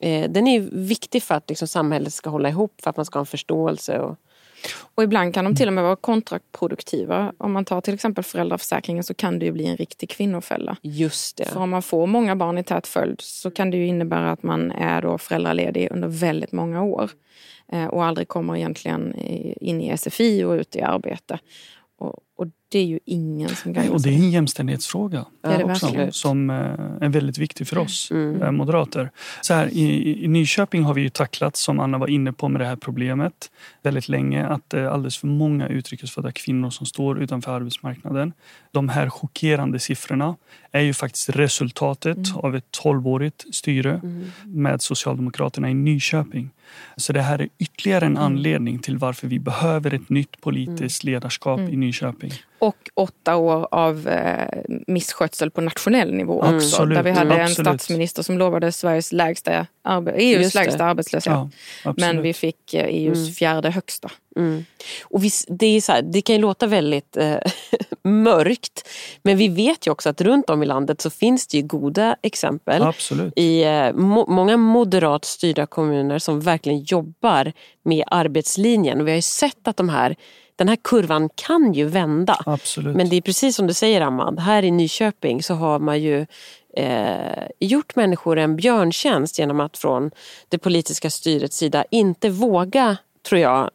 [0.00, 3.18] eh, den är viktig för att liksom, samhället ska hålla ihop, för att man ska
[3.18, 3.98] ha en förståelse.
[3.98, 4.16] Och,
[4.94, 7.32] och ibland kan de till och med vara kontraproduktiva.
[7.38, 10.76] Om man tar till exempel föräldraförsäkringen så kan det ju bli en riktig kvinnofälla.
[10.82, 11.44] Just det.
[11.44, 14.42] För om man får många barn i tät följd så kan det ju innebära att
[14.42, 17.10] man är då föräldraledig under väldigt många år.
[17.72, 19.14] Eh, och aldrig kommer egentligen
[19.60, 21.38] in i SFI och ut i arbete.
[21.98, 26.08] Och, och det är ju ingen som kan Och det är en jämställdhetsfråga det också,
[26.10, 26.56] som eh,
[27.00, 28.42] är väldigt viktig för oss Mm.
[28.42, 29.10] eh, moderater.
[29.42, 32.60] Så här, i, I Nyköping har vi ju tacklat, som Anna var inne på, med
[32.60, 33.50] det här problemet
[33.82, 34.46] väldigt länge.
[34.46, 38.32] Att det är alldeles för många utrikesfödda kvinnor som står utanför arbetsmarknaden.
[38.70, 40.36] De här chockerande siffrorna
[40.72, 42.36] är ju faktiskt resultatet Mm.
[42.36, 44.00] av ett 12-årigt styre
[44.44, 46.50] med Socialdemokraterna i Nyköping.
[46.96, 48.16] Så det här är ytterligare Mm.
[48.16, 51.72] en anledning till varför vi behöver ett nytt politiskt ledarskap Mm.
[51.72, 52.32] i Nyköping.
[52.58, 54.48] Och åtta år av eh,
[54.86, 56.54] misskötsel på nationell nivå också.
[56.54, 57.66] Absolut, Där vi hade en absolut.
[57.68, 60.58] statsminister som lovade Sveriges lägsta arbe- EUs det.
[60.58, 61.32] lägsta arbetslöshet.
[61.84, 61.94] Ja.
[61.96, 63.32] Men vi fick eh, EUs Mm.
[63.32, 64.10] fjärde högsta.
[64.36, 64.64] Mm.
[65.04, 67.38] Och vi, det, är så här, det kan ju låta väldigt eh,
[68.02, 68.88] mörkt
[69.22, 72.16] men vi vet ju också att runt om i landet så finns det ju goda
[72.22, 73.32] exempel Absolut.
[73.36, 79.00] i eh, må, många moderat styrda kommuner som verkligen jobbar med arbetslinjen.
[79.00, 80.16] Och vi har ju sett att de här,
[80.56, 82.42] den här kurvan kan ju vända.
[82.46, 82.96] Absolut.
[82.96, 86.26] Men det är precis som du säger Amand, här i Nyköping så har man ju
[86.76, 90.10] eh, gjort människor en björntjänst genom att från
[90.48, 92.96] det politiska styrets sida inte våga,
[93.28, 93.70] tror jag,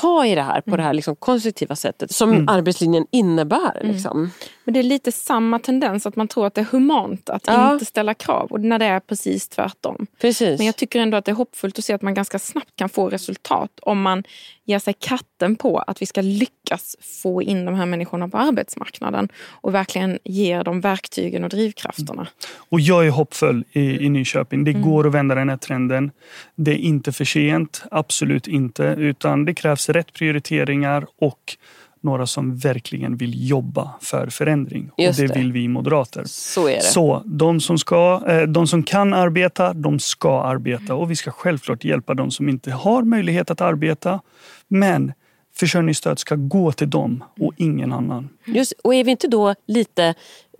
[0.00, 3.80] ta i det här på det här liksom konstruktiva sättet som arbetslinjen innebär.
[3.82, 4.30] Liksom.
[4.66, 7.72] Men det är lite samma tendens att man tror att det är humant att Ja.
[7.72, 8.46] inte ställa krav.
[8.50, 10.06] Och när det är precis tvärtom.
[10.20, 10.58] Precis.
[10.58, 12.88] Men jag tycker ändå att det är hoppfullt att se att man ganska snabbt kan
[12.88, 14.24] få resultat om man
[14.64, 19.28] ger sig katten på att vi ska lyckas få in de här människorna på arbetsmarknaden
[19.48, 22.26] och verkligen ger dem verktygen och drivkrafterna.
[22.56, 24.60] Och jag är hoppfull i, i Nyköping.
[24.60, 24.72] Mm.
[24.72, 26.10] Det går att vända den här trenden.
[26.54, 28.94] Det är inte för sent, absolut inte.
[28.98, 31.56] Utan det krävs rätt prioriteringar och
[32.00, 34.90] några som verkligen vill jobba för förändring.
[34.98, 35.38] Just och det, det.
[35.38, 36.24] vill vi moderater.
[36.26, 36.82] Så är det.
[36.82, 40.94] Så de som, ska, eh, de som kan arbeta, de ska arbeta.
[40.94, 44.20] Och vi ska självklart hjälpa de som inte har möjlighet att arbeta.
[44.68, 45.12] Men
[45.56, 48.28] försörjningsstöd ska gå till dem och ingen annan.
[48.44, 50.14] Just, och är vi inte då lite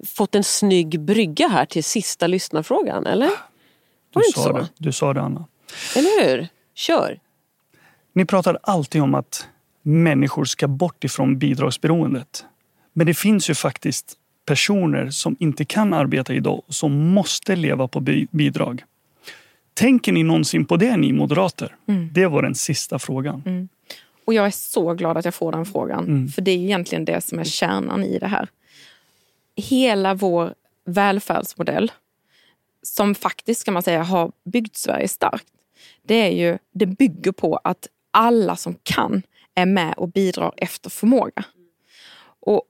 [0.06, 3.26] fått en snygg brygga här till sista lyssnarfrågan, eller?
[3.26, 3.32] Du
[4.12, 4.52] Var sa så?
[4.52, 5.44] det, du sa det, Anna.
[5.96, 6.48] Eller hur?
[6.74, 7.18] Kör!
[8.12, 9.46] Ni pratar alltid om att
[9.86, 12.44] människor ska bort ifrån bidragsberoendet.
[12.92, 14.14] Men det finns ju faktiskt
[14.46, 18.84] personer som inte kan arbeta idag och som måste leva på bi- bidrag.
[19.74, 21.76] Tänker ni någonsin på det, ni moderater?
[22.12, 23.68] Det var den sista frågan.
[24.24, 26.28] Och jag är så glad att jag får den frågan.
[26.28, 28.48] För det är egentligen det som är kärnan i det här.
[29.56, 31.92] Hela vår välfärdsmodell,
[32.82, 35.46] som faktiskt kan man säga har byggt Sverige starkt.
[36.02, 39.22] Det, är ju, det bygger på att alla som kan
[39.56, 41.44] är med och bidrar efter förmåga.
[42.40, 42.62] Och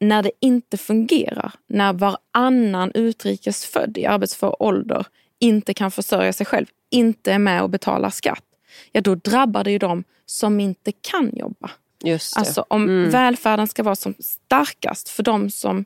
[0.00, 5.06] när det inte fungerar, när varannan utrikes född i arbetsför ålder
[5.38, 8.44] inte kan försörja sig själv, inte är med och betalar skatt,
[8.92, 11.70] ja då drabbar det ju de som inte kan jobba.
[12.04, 12.38] Just det.
[12.38, 15.84] Alltså om välfärden ska vara som starkast för de som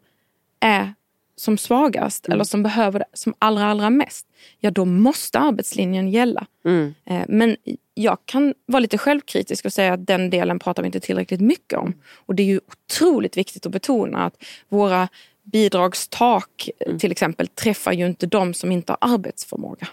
[0.61, 0.94] är
[1.37, 4.27] som svagast eller som behöver det som allra, allra mest,
[4.59, 6.46] ja då måste arbetslinjen gälla.
[6.64, 6.94] Mm.
[7.05, 7.57] Eh, Men
[7.94, 11.79] jag kan vara lite självkritisk och säga att den delen pratar vi inte tillräckligt mycket
[11.79, 11.94] om.
[12.14, 15.09] Och det är ju otroligt viktigt att betona att våra
[15.42, 19.87] bidragstak till exempel träffar ju inte de som inte har arbetsförmåga.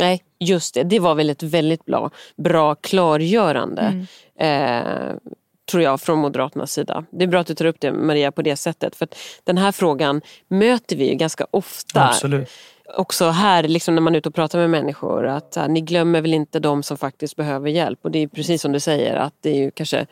[0.00, 0.82] Nej, just det.
[0.82, 4.06] Det var väl ett väldigt bra, bra klargörande.
[4.38, 5.14] Eh,
[5.70, 7.04] tror jag, från Moderaternas sida.
[7.10, 8.96] Det är bra att du tar upp det Maria på det sättet.
[8.96, 12.08] För att den här frågan möter vi ju ganska ofta.
[12.08, 12.48] Absolut.
[12.96, 15.26] Också här liksom när man är ute och pratar med människor.
[15.26, 17.98] Att äh, ni glömmer väl inte de som faktiskt behöver hjälp.
[18.02, 20.06] Och det är precis som du säger att det är ju kanske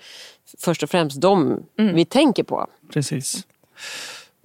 [0.58, 2.66] först och främst de vi tänker på.
[2.92, 3.46] Precis.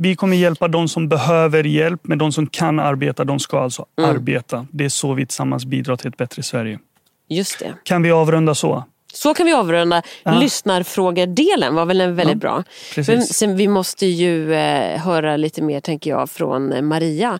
[0.02, 3.86] Vi kommer hjälpa de som behöver hjälp, men de som kan arbeta, de ska alltså
[3.98, 4.68] arbeta.
[4.72, 6.80] Det är så vi tillsammans bidrar till ett bättre Sverige.
[7.28, 7.74] Just det.
[7.84, 8.84] Kan vi avrunda så?
[9.14, 10.02] Så kan vi avrunda.
[10.24, 10.40] Ja.
[10.40, 12.64] Lyssnarfrågor-delen var väl en väldigt Ja, bra.
[12.96, 13.42] precis.
[13.42, 17.40] Men vi måste ju eh, höra lite mer, tänker jag, från eh, Maria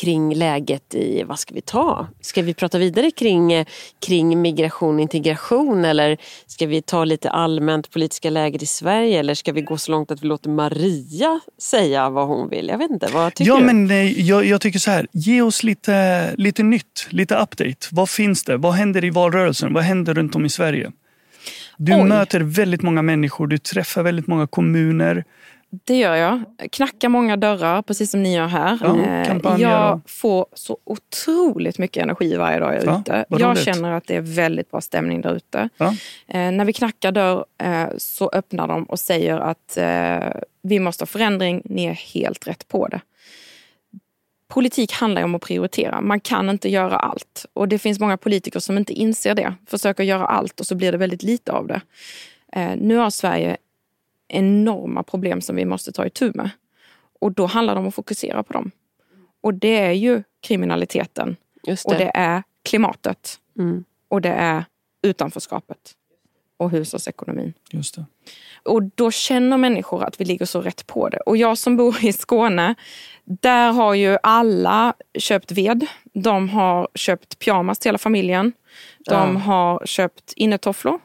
[0.00, 2.06] kring läget i, vad ska vi ta?
[2.20, 3.66] Ska vi prata vidare kring, eh,
[4.06, 9.34] kring migration och integration eller ska vi ta lite allmänt politiska läget i Sverige eller
[9.34, 12.68] ska vi gå så långt att vi låter Maria säga vad hon vill?
[12.68, 13.64] Jag vet inte, vad tycker ja, du?
[13.64, 17.86] Men, eh, jag, jag tycker så här, ge oss lite, lite nytt, lite update.
[17.90, 18.56] Vad finns det?
[18.56, 19.72] Vad händer i valrörelsen?
[19.72, 20.92] Vad händer runt om i Sverige?
[21.82, 22.04] Du Oj.
[22.04, 25.24] möter väldigt många människor, du träffar väldigt många kommuner.
[25.70, 26.42] Det gör jag.
[26.72, 28.78] Knackar många dörrar, precis som ni gör här.
[28.82, 33.24] Ja, Eh, jag får så otroligt mycket energi varje dag jag är Ja, ute.
[33.28, 35.68] Jag känner att det är väldigt bra stämning där ute.
[35.76, 35.94] Ja.
[36.28, 39.78] Eh, när vi knackar dörr eh, så öppnar de och säger att
[40.62, 43.00] vi måste ha förändring, ni är helt rätt på det.
[44.50, 46.00] Politik handlar ju om att prioritera.
[46.00, 47.46] Man kan inte göra allt.
[47.52, 49.54] Och det finns många politiker som inte inser det.
[49.66, 51.80] Försöker göra allt och så blir det väldigt lite av det.
[52.52, 53.56] Eh, nu har Sverige
[54.28, 56.50] enorma problem som vi måste ta itu med.
[57.20, 58.70] Och då handlar det om att fokusera på dem.
[59.40, 61.36] Och det är ju kriminaliteten
[61.66, 63.84] Just och det är klimatet Mm.
[64.08, 64.64] och det är
[65.02, 65.92] utanförskapet
[66.60, 67.52] och hushållsekonomin.
[67.70, 68.04] Just det.
[68.64, 71.18] Och då känner människor att vi ligger så rätt på det.
[71.18, 72.74] Och jag som bor i Skåne,
[73.24, 75.86] där har ju alla köpt ved.
[76.14, 78.52] De har köpt pyjamas till hela familjen.
[78.98, 79.40] De Ja.
[79.40, 80.98] har köpt innetofflor.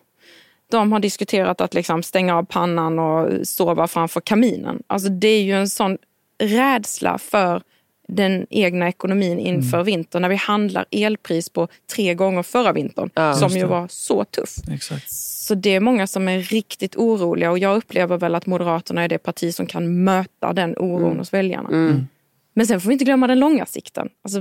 [0.71, 4.83] De har diskuterat att liksom stänga av pannan och sova framför kaminen.
[4.87, 5.97] Alltså det är ju en sån
[6.43, 7.61] rädsla för
[8.07, 13.33] den egna ekonomin inför vintern när vi handlar elpris på tre gånger förra vintern Ja.
[13.33, 14.55] som ju var så tuff.
[14.71, 15.11] Exakt.
[15.47, 19.07] Så det är många som är riktigt oroliga och jag upplever väl att Moderaterna är
[19.07, 21.69] det parti som kan möta den oron hos väljarna.
[21.69, 22.07] Mm.
[22.53, 24.09] Men sen får vi inte glömma den långa sikten.
[24.23, 24.39] Alltså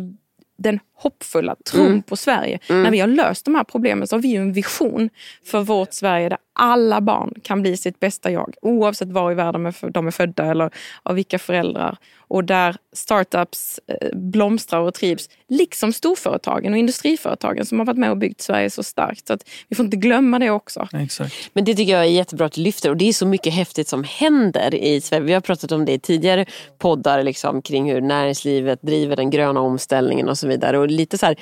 [0.59, 2.03] den hoppfulla tron Mm.
[2.03, 2.59] på Sverige.
[2.69, 5.11] När vi har löst de här problemen så har vi ju en vision
[5.45, 8.55] för vårt Sverige där alla barn kan bli sitt bästa jag.
[8.63, 10.71] Oavsett var i världen de är födda eller
[11.03, 11.97] av vilka föräldrar.
[12.35, 15.29] Och där startups eh, blomstrar och trivs.
[15.49, 19.27] Liksom storföretagen och industriföretagen som har varit med och byggt Sverige så starkt.
[19.27, 20.89] Så att vi får inte glömma det också.
[20.93, 21.35] Exakt.
[21.53, 23.89] Men det tycker jag är jättebra att du lyfter och det är så mycket häftigt
[23.89, 25.25] som händer i Sverige.
[25.25, 26.47] Vi har pratat om det i tidigare
[26.79, 30.79] poddar liksom, kring hur näringslivet driver den gröna omställningen och så vidare.
[30.79, 31.37] Och lite så här,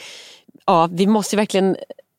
[0.67, 1.77] ja, vi måste verkligen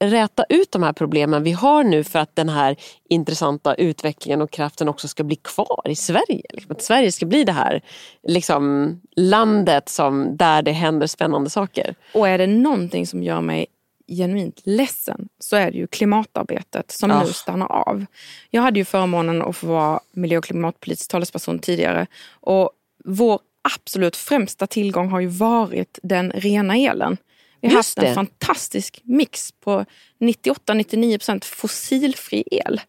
[0.09, 2.75] räta ut de här problemen vi har nu för att den här
[3.09, 6.43] intressanta utvecklingen och kraften också ska bli kvar i Sverige.
[6.49, 7.81] Liksom, att Sverige ska bli det här
[8.27, 11.95] liksom, landet som, där det händer spännande saker.
[12.13, 13.65] Och är det någonting som gör mig
[14.07, 17.23] genuint ledsen så är det ju klimatarbetet som Ah.
[17.23, 18.05] nu stannar av.
[18.49, 22.07] Jag hade ju förmånen att få vara miljö och klimatpolitisk talesperson tidigare.
[22.31, 22.71] Och
[23.05, 23.39] vår
[23.75, 27.17] absolut främsta tillgång har ju varit den rena elen.
[27.63, 28.13] Vi har Just haft en det.
[28.15, 29.85] fantastisk mix på
[30.19, 32.81] 98-99% fossilfri el.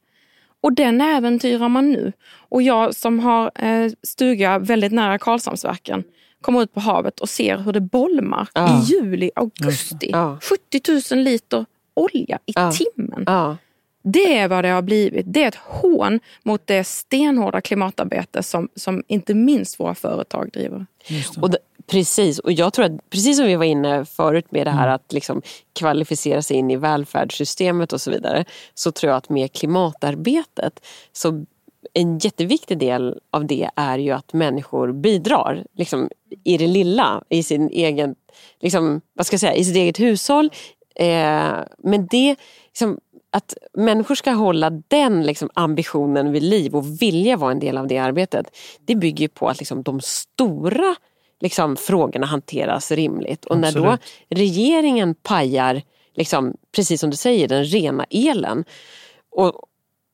[0.60, 2.12] Och den äventyrar man nu.
[2.48, 6.04] Och jag som har eh, stuga väldigt nära Karlshamnsverken
[6.40, 8.82] kommer ut på havet och ser hur det bolmar Ja.
[8.82, 10.08] i juli, augusti.
[10.12, 10.38] Ja.
[10.42, 12.72] 70 000 liter olja i Ja.
[12.72, 13.24] timmen.
[14.06, 15.26] Det är vad det har blivit.
[15.28, 20.86] Det är ett hån mot det stenhårda klimatarbete som, som inte minst våra företag driver.
[21.40, 24.70] Och det, precis, och jag tror att precis som vi var inne förut med det
[24.70, 28.44] här att liksom kvalificera sig in i välfärdssystemet och så vidare.
[28.74, 30.80] Så tror jag att med klimatarbetet
[31.12, 31.44] så
[31.92, 36.08] en jätteviktig del av det är ju att människor bidrar liksom,
[36.44, 38.14] i det lilla, i sin egen,
[38.60, 40.50] liksom, vad ska jag säga, i sitt eget hushåll.
[40.94, 42.36] Eh, men det,
[42.66, 42.98] liksom,
[43.34, 47.86] att människor ska hålla den liksom, ambitionen vid liv och vilja vara en del av
[47.86, 48.46] det arbetet.
[48.84, 50.94] Det bygger på att liksom, de stora
[51.40, 53.44] liksom, frågorna hanteras rimligt.
[53.44, 54.00] Och när då Absolut.
[54.28, 55.82] regeringen pajar,
[56.14, 58.64] liksom, precis som du säger, den rena elen
[59.30, 59.52] och,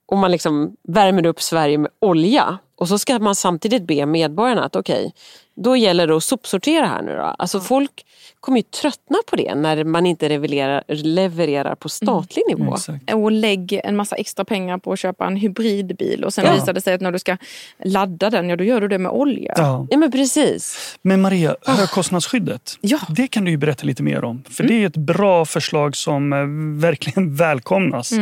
[0.07, 4.65] och man liksom värmer upp Sverige med olja och så ska man samtidigt be medborgarna
[4.65, 5.13] att okej,
[5.57, 7.23] då gäller det att sopsortera här nu då.
[7.39, 8.07] Alltså folk
[8.41, 12.75] kommer ju tröttna på det när man inte levererar, levererar på statlig nivå.
[12.75, 13.13] Exakt.
[13.15, 16.53] Och lägg en massa extra pengar på att köpa en hybridbil och sen Ja.
[16.55, 17.37] visar det sig att när du ska
[17.85, 19.55] ladda den, ja då gör du det med olja.
[19.57, 19.87] Ja.
[19.91, 20.97] Ja men precis.
[21.03, 22.79] Men Maria, högkostnadsskyddet.
[22.81, 22.99] Ja.
[23.09, 24.43] Det kan du ju berätta lite mer om.
[24.51, 26.39] För det är ett bra förslag som eh,
[26.89, 28.13] verkligen välkomnas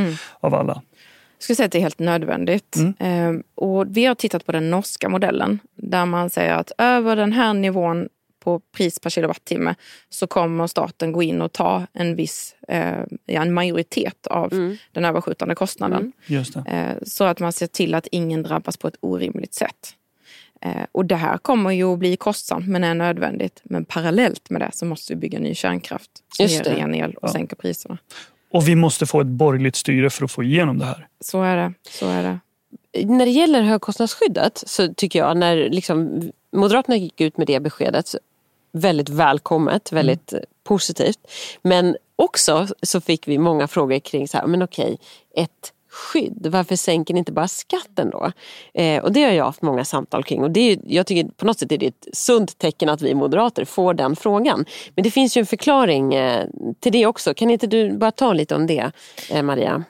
[0.40, 0.83] av alla.
[1.38, 2.77] Jag skulle säga att det är helt nödvändigt.
[2.98, 7.33] Ehm, och vi har tittat på den norska modellen där man säger att över den
[7.33, 8.09] här nivån
[8.40, 9.74] på pris per kilowattimme
[10.09, 15.05] så kommer staten gå in och ta en viss, eh, ja, en majoritet av den
[15.05, 16.13] överskjutande kostnaden.
[16.27, 16.65] Just det.
[16.71, 19.94] Eh, så att man ser till att ingen drabbas på ett orimligt sätt.
[20.60, 23.60] Eh, och det här kommer ju att bli kostsamt men är nödvändigt.
[23.63, 26.71] Men parallellt med det så måste vi bygga ny kärnkraft som Just ger det.
[26.81, 27.33] ren el och Ja.
[27.33, 27.98] sänker priserna.
[28.51, 31.07] Och vi måste få ett borgerligt styre för att få igenom det här.
[31.21, 31.75] Så är det.
[31.90, 32.38] Så är det.
[33.05, 36.23] När det gäller högkostnadsskyddet så tycker jag när liksom
[36.53, 38.15] Moderaterna gick ut med det beskedet
[38.73, 40.44] väldigt välkommet, väldigt mm.
[40.65, 41.19] positivt.
[41.63, 44.99] Men också så fick vi många frågor kring så här, men okej,
[45.37, 46.46] ett skydd.
[46.46, 48.33] Varför sänker ni inte bara skatten då?
[48.75, 51.46] Eh, och det har jag haft många samtal kring och det är, jag tycker på
[51.46, 54.65] något sätt är det ett sunt tecken att vi moderater får den frågan.
[54.94, 56.46] Men det finns ju en förklaring eh,
[56.81, 57.35] till det också.
[57.35, 58.90] Kan inte du bara ta lite om det,
[59.31, 59.85] eh, Maria?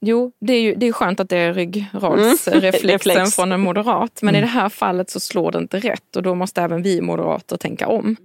[0.00, 3.26] Jo, det är ju det är skönt att det är ryggradsreflexen mm.
[3.30, 4.18] från en moderat.
[4.22, 4.38] Men mm.
[4.38, 7.56] i det här fallet så slår det inte rätt och då måste även vi moderater
[7.56, 8.16] tänka om.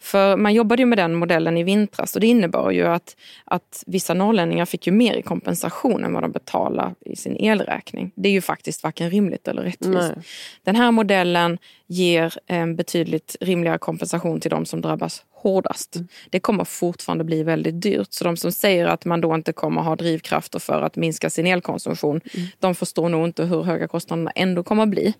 [0.00, 3.84] För man jobbade ju med den modellen i vintras och det innebar ju att, att
[3.86, 8.12] vissa norrlänningar fick ju mer i kompensation än vad de betalar i sin elräkning.
[8.14, 10.12] Det är ju faktiskt varken rimligt eller rättvist.
[10.16, 10.24] Nej.
[10.64, 15.96] Den här modellen ger en betydligt rimligare kompensation till de som drabbas hårdast.
[15.96, 16.08] Mm.
[16.30, 18.12] Det kommer fortfarande bli väldigt dyrt.
[18.12, 21.46] Så de som säger att man då inte kommer ha drivkrafter för att minska sin
[21.46, 22.46] elkonsumtion, mm.
[22.58, 25.14] de förstår nog inte hur höga kostnaderna ändå kommer bli.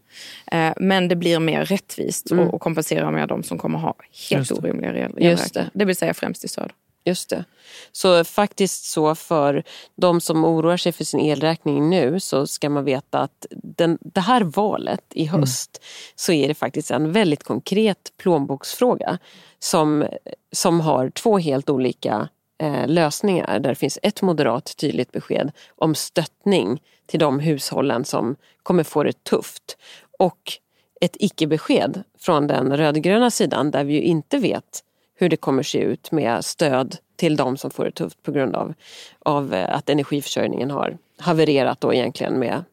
[0.52, 2.48] Eh, men det blir mer rättvist mm.
[2.48, 3.94] och kompenserar med de som kommer ha
[4.30, 5.70] helt orimliga elräkningar.
[5.74, 6.72] Det vill säga främst i söder.
[7.06, 7.44] Just det.
[7.92, 9.62] Så faktiskt så för
[9.96, 14.20] de som oroar sig för sin elräkning nu så ska man veta att den, det
[14.20, 15.40] här valet i mm.
[15.40, 16.12] höst mm.
[16.16, 19.18] så är det faktiskt en väldigt konkret plånboksfråga
[19.58, 20.06] som,
[20.52, 22.28] som har två helt olika
[22.58, 23.58] eh, lösningar.
[23.58, 29.24] Där finns ett moderat tydligt besked om stöttning till de hushållen som kommer få det
[29.24, 29.76] tufft
[30.18, 30.52] och
[31.00, 34.82] ett icke-besked från den rödgröna sidan där vi ju inte vet
[35.16, 38.56] hur det kommer se ut med stöd till de som får det tufft på grund
[38.56, 38.74] av,
[39.18, 42.64] av eh, att energiförsörjningen har havererat då egentligen med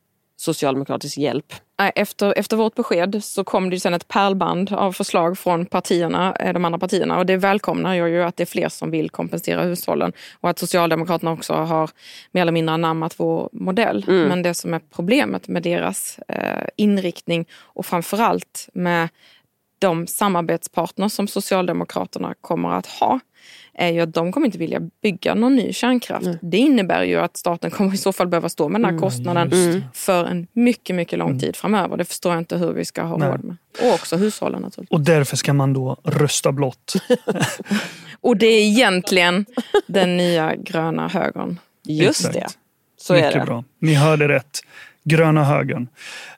[0.43, 1.53] socialdemokratisk hjälp.
[1.95, 6.53] Efter, efter vårt besked så kom det sen ett pärlband av förslag från partierna, eh,
[6.53, 9.63] de andra partierna och det välkomnar jag ju att det är fler som vill kompensera
[9.63, 11.89] hushållen och att Socialdemokraterna också har
[12.31, 14.05] mer eller mindre anammat vår modell.
[14.07, 14.27] Mm.
[14.27, 19.09] Men det som är problemet med deras eh, inriktning och framförallt med
[19.83, 23.19] de samarbetspartners som Socialdemokraterna kommer att ha
[23.73, 26.25] är ju att de kommer inte vilja bygga någon ny kärnkraft.
[26.25, 26.37] Mm.
[26.41, 29.01] Det innebär ju att staten kommer i så fall behöva stå med den här mm,
[29.01, 29.81] kostnaden mm.
[29.93, 31.39] för en mycket, mycket lång mm.
[31.39, 31.97] tid framöver.
[31.97, 33.29] Det förstår jag inte hur vi ska ha Nej.
[33.29, 33.55] råd med.
[33.81, 34.95] Och också hushållen naturligtvis.
[34.95, 36.93] Och därför ska man då rösta blått.
[38.21, 39.45] och det är egentligen
[39.87, 41.59] den nya gröna högern.
[41.83, 42.35] Just Exakt.
[42.35, 42.47] det.
[42.97, 43.45] Så mycket är det.
[43.45, 43.63] bra.
[43.79, 44.59] Ni hörde rätt.
[45.03, 45.87] Gröna högern.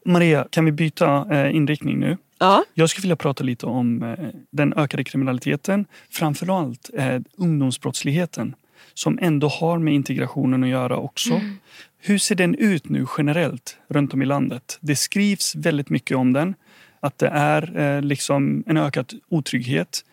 [0.05, 2.17] Maria, kan vi byta eh, inriktning nu?
[2.39, 2.63] Ja.
[2.73, 5.85] Jag skulle vilja prata lite om eh, den ökade kriminaliteten.
[6.09, 8.55] Framförallt eh, ungdomsbrottsligheten
[8.93, 11.33] som ändå har med integrationen att göra också.
[11.33, 11.57] Mm.
[11.97, 14.77] Hur ser den ut nu generellt runt om i landet?
[14.81, 16.55] Det skrivs väldigt mycket om den.
[16.99, 20.05] Att det är eh, liksom en ökad otrygghet.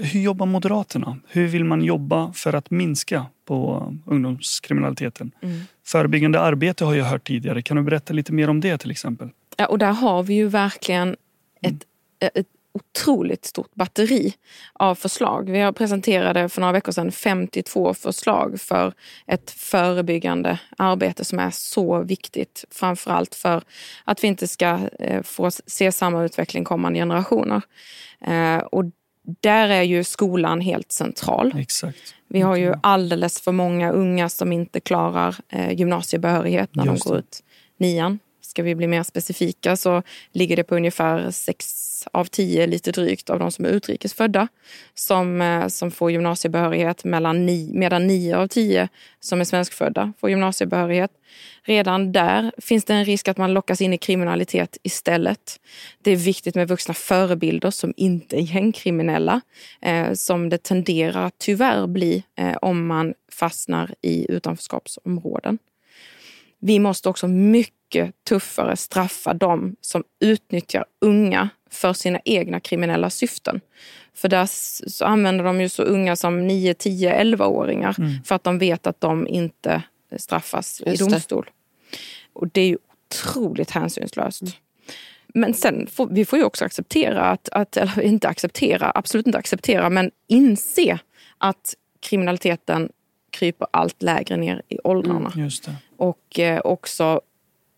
[0.00, 1.18] Hur jobbar Moderaterna?
[1.28, 5.30] Hur vill man jobba för att minska på ungdomskriminaliteten?
[5.42, 5.60] Mm.
[5.86, 7.62] Förebyggande arbete har jag hört tidigare.
[7.62, 9.28] Kan du berätta lite mer om det till exempel?
[9.56, 11.16] Ja, och där har vi ju verkligen
[11.68, 12.46] ett, ett
[12.76, 14.34] otroligt stort batteri
[14.72, 15.50] av förslag.
[15.50, 18.94] Vi har presenterade för några veckor sedan 52 förslag för
[19.26, 22.64] ett förebyggande arbete som är så viktigt.
[22.70, 23.62] Framförallt för
[24.04, 27.62] att vi inte ska eh, få se samma utveckling kommande generationer.
[28.20, 28.84] Eh, och
[29.40, 31.54] där är ju skolan helt central.
[31.58, 32.14] Exakt.
[32.28, 37.08] Vi har ju alldeles för många unga som inte klarar eh, gymnasiebehörighet när Just de
[37.10, 37.42] går ut
[37.78, 38.18] nian
[38.56, 40.02] ska vi bli mer specifika så
[40.32, 44.48] ligger det på ungefär 6 av 10 lite drygt av de som är utrikesfödda
[44.94, 48.88] som, eh, som får gymnasiebehörighet mellan ni, medan 9 av 10
[49.20, 51.10] som är svenskfödda får gymnasiebehörighet.
[51.62, 55.60] Redan där finns det en risk att man lockas in i kriminalitet istället.
[56.02, 59.40] Det är viktigt med vuxna förebilder som inte är gängkriminella,
[59.82, 65.58] eh, som det tenderar att tyvärr bli eh, om man fastnar i utanförskapsområden.
[66.58, 73.60] Vi måste också mycket tuffare straffa de som utnyttjar unga för sina egna kriminella syften.
[74.14, 74.46] För där
[74.88, 78.22] så använder de ju så unga som 9, 10, 11-åringar mm.
[78.24, 79.82] för att de vet att de inte
[80.16, 81.44] straffas Just i domstol.
[81.44, 81.96] Det.
[82.32, 82.78] Och det är ju
[83.08, 84.42] otroligt hänsynslöst.
[84.42, 84.52] Mm.
[85.34, 89.38] Men sen får vi får ju också acceptera att, att, eller inte acceptera, absolut inte
[89.38, 90.98] acceptera, men inse
[91.38, 92.88] att kriminaliteten
[93.36, 95.32] kryper allt lägre ner i åldrarna.
[95.34, 95.50] Mm,
[95.96, 97.20] och eh, också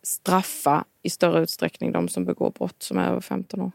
[0.03, 3.71] straffa i större utsträckning de som begår brott som är över 15 år.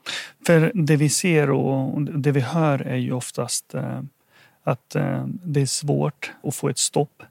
[0.46, 4.02] För det vi ser och det vi hör är ju oftast eh,
[4.64, 7.24] att eh, det är svårt att få ett stopp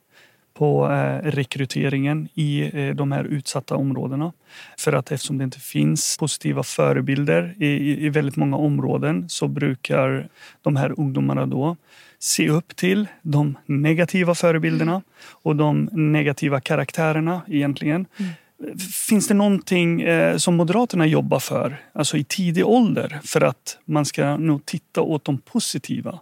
[0.55, 4.33] på eh, rekryteringen i eh, de här utsatta områdena.
[4.79, 10.29] För att eftersom det inte finns positiva förebilder i, i väldigt många områden så brukar
[10.63, 11.77] de här ungdomarna då
[12.23, 18.07] se upp till de negativa förebilderna och de negativa karaktärerna egentligen.
[18.17, 18.79] Mm.
[19.09, 24.05] Finns det någonting eh, som Moderaterna jobbar för, alltså i tidig ålder, för att man
[24.05, 26.19] ska nog titta åt de positiva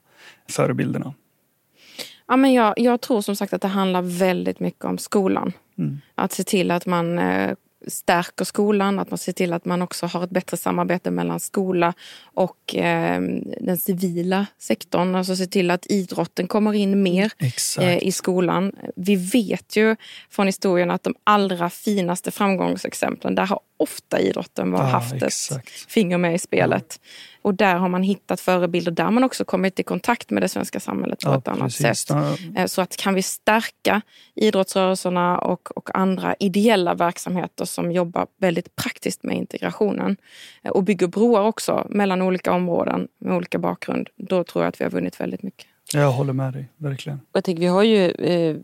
[0.49, 1.15] förebilderna?
[2.29, 5.53] Ja, men jag, jag tror som sagt att det handlar väldigt mycket om skolan.
[5.79, 6.01] Mm.
[6.15, 7.55] Att se till att man eh,
[7.87, 11.95] stärker skolan, att man ser till att man också har ett bättre samarbete mellan skola
[12.25, 13.21] och eh,
[13.61, 15.15] den civila sektorn.
[15.15, 17.33] Alltså se till att idrotten kommer in mer
[17.81, 18.73] eh, i skolan.
[18.97, 19.97] Vi vet ju
[20.31, 25.23] från historien att de allra finaste framgångsexemplen, där har ofta idrotten var, Ja, haft ett
[25.23, 25.71] exakt.
[25.71, 27.01] finger med i spelet.
[27.43, 30.81] Och där har man hittat förebilder, där man också kommit i kontakt med det svenska
[30.81, 31.99] samhället på Ja, ett annat precis.
[32.07, 32.17] sätt.
[32.57, 34.01] Eh, Så att kan vi stärka
[34.35, 40.17] idrottsrörelserna och, och andra ideella verksamheter som jobbar väldigt praktiskt med integrationen
[40.63, 44.81] eh, och bygger broar också mellan olika områden med olika bakgrund, då tror jag att
[44.81, 45.67] vi har vunnit väldigt mycket.
[45.93, 47.21] Jag håller med dig, verkligen.
[47.33, 48.57] Jag tänker, vi har ju eh,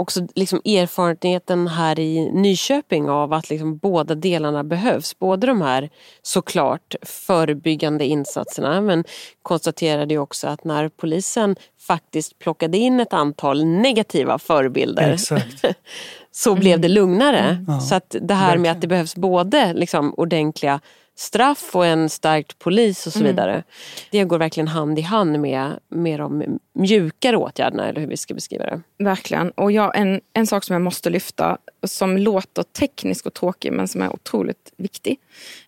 [0.00, 5.18] också liksom erfarenheten här i Nyköping av att liksom båda delarna behövs.
[5.18, 5.90] Både de här
[6.22, 9.04] såklart förebyggande insatserna men
[9.42, 15.64] konstaterade ju också att när polisen faktiskt plockade in ett antal negativa förebilder Exakt.
[16.30, 17.64] så blev det lugnare.
[17.68, 20.80] Ja, så att det här med att det behövs både liksom ordentliga
[21.18, 23.62] straff och en stärkt polis och så vidare.
[24.10, 28.34] Det går verkligen hand i hand med, med de mjukare åtgärderna eller hur vi ska
[28.34, 28.82] beskriva det.
[28.98, 29.50] Verkligen.
[29.50, 33.88] Och jag, en, en sak som jag måste lyfta, som låter teknisk och tråkig men
[33.88, 35.16] som är otroligt viktig.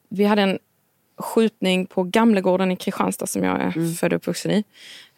[0.08, 0.58] Vi hade en
[1.20, 4.64] skjutning på Gamlegården i Kristianstad som jag är född och uppvuxen i.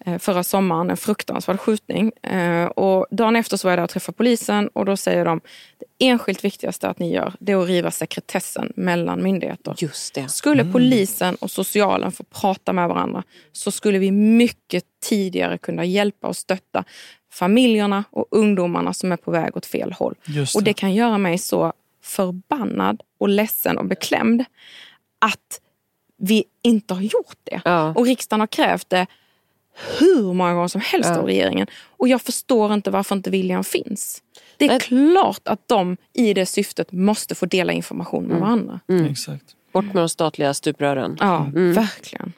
[0.07, 2.12] eh, Förra sommaren, en fruktansvärd skjutning.
[2.22, 5.40] Eh, Och dagen efter så var jag där och träffade polisen och då säger de
[5.78, 9.74] det enskilt viktigaste att ni gör det är att riva sekretessen mellan myndigheter.
[9.78, 10.28] Just det.
[10.28, 13.22] Skulle polisen och socialen få prata med varandra
[13.53, 16.84] så skulle vi mycket tidigare kunna hjälpa och stötta
[17.32, 20.14] familjerna och ungdomarna som är på väg åt fel håll.
[20.24, 20.70] Just Och det.
[20.70, 21.72] det kan göra mig så
[22.05, 24.44] förbannad och ledsen och beklämd
[25.18, 25.61] att
[26.25, 27.61] vi inte har gjort det.
[27.64, 27.93] Ja.
[27.97, 29.07] Och riksdagen har krävt det
[30.01, 31.18] hur många gånger som helst Ja.
[31.18, 31.66] av regeringen.
[31.97, 34.23] Och jag förstår inte varför inte viljan finns.
[34.57, 34.81] Det är Nej.
[34.81, 38.81] klart att de i det syftet måste få dela information med varandra.
[39.11, 39.45] Exakt.
[39.73, 41.16] Bort med de statliga stuprören.
[41.20, 42.33] Ja, verkligen.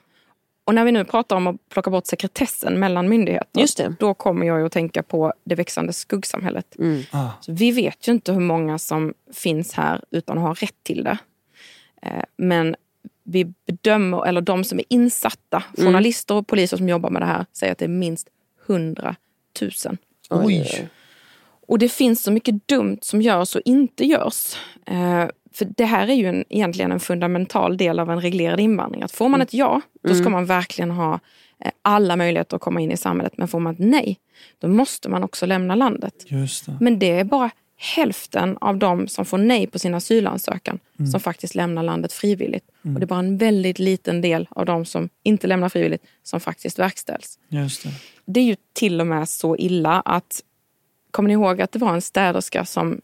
[0.65, 3.61] Och när vi nu pratar om att plocka bort sekretessen mellan myndigheter.
[3.61, 3.95] Just det.
[3.99, 6.77] Då kommer jag ju att tänka på det växande skuggsamhället.
[7.11, 10.83] Ah, Så vi vet ju inte hur många som finns här utan att ha rätt
[10.83, 11.19] till det.
[12.03, 12.77] Eh, Men
[13.25, 17.47] vi bedömer, eller de som är insatta, journalister och poliser som jobbar med det här,
[17.53, 18.29] säger att det är minst
[18.67, 19.17] 100
[19.61, 19.71] 000.
[20.31, 20.89] oj.
[21.67, 24.57] Och det finns så mycket dumt som görs och inte görs.
[24.87, 29.03] Eh, för det här är ju en, egentligen en fundamental del av en reglerad invandring.
[29.03, 31.21] Att får man ett ja, då ska man verkligen ha
[31.61, 33.33] eh, alla möjligheter att komma in i samhället.
[33.37, 34.19] Men får man ett nej,
[34.59, 36.15] då måste man också lämna landet.
[36.27, 36.77] Just det.
[36.81, 37.51] Men det är bara
[37.85, 40.79] hälften av de som får nej på sin asylansökan
[41.11, 42.69] som faktiskt lämnar landet frivilligt.
[42.83, 46.41] Och det är bara en väldigt liten del av de som inte lämnar frivilligt som
[46.41, 47.39] faktiskt verkställs.
[47.49, 47.91] Just det.
[48.25, 50.41] Det är ju till och med så illa att,
[51.11, 53.01] kommer ni ihåg att det var en städerska som,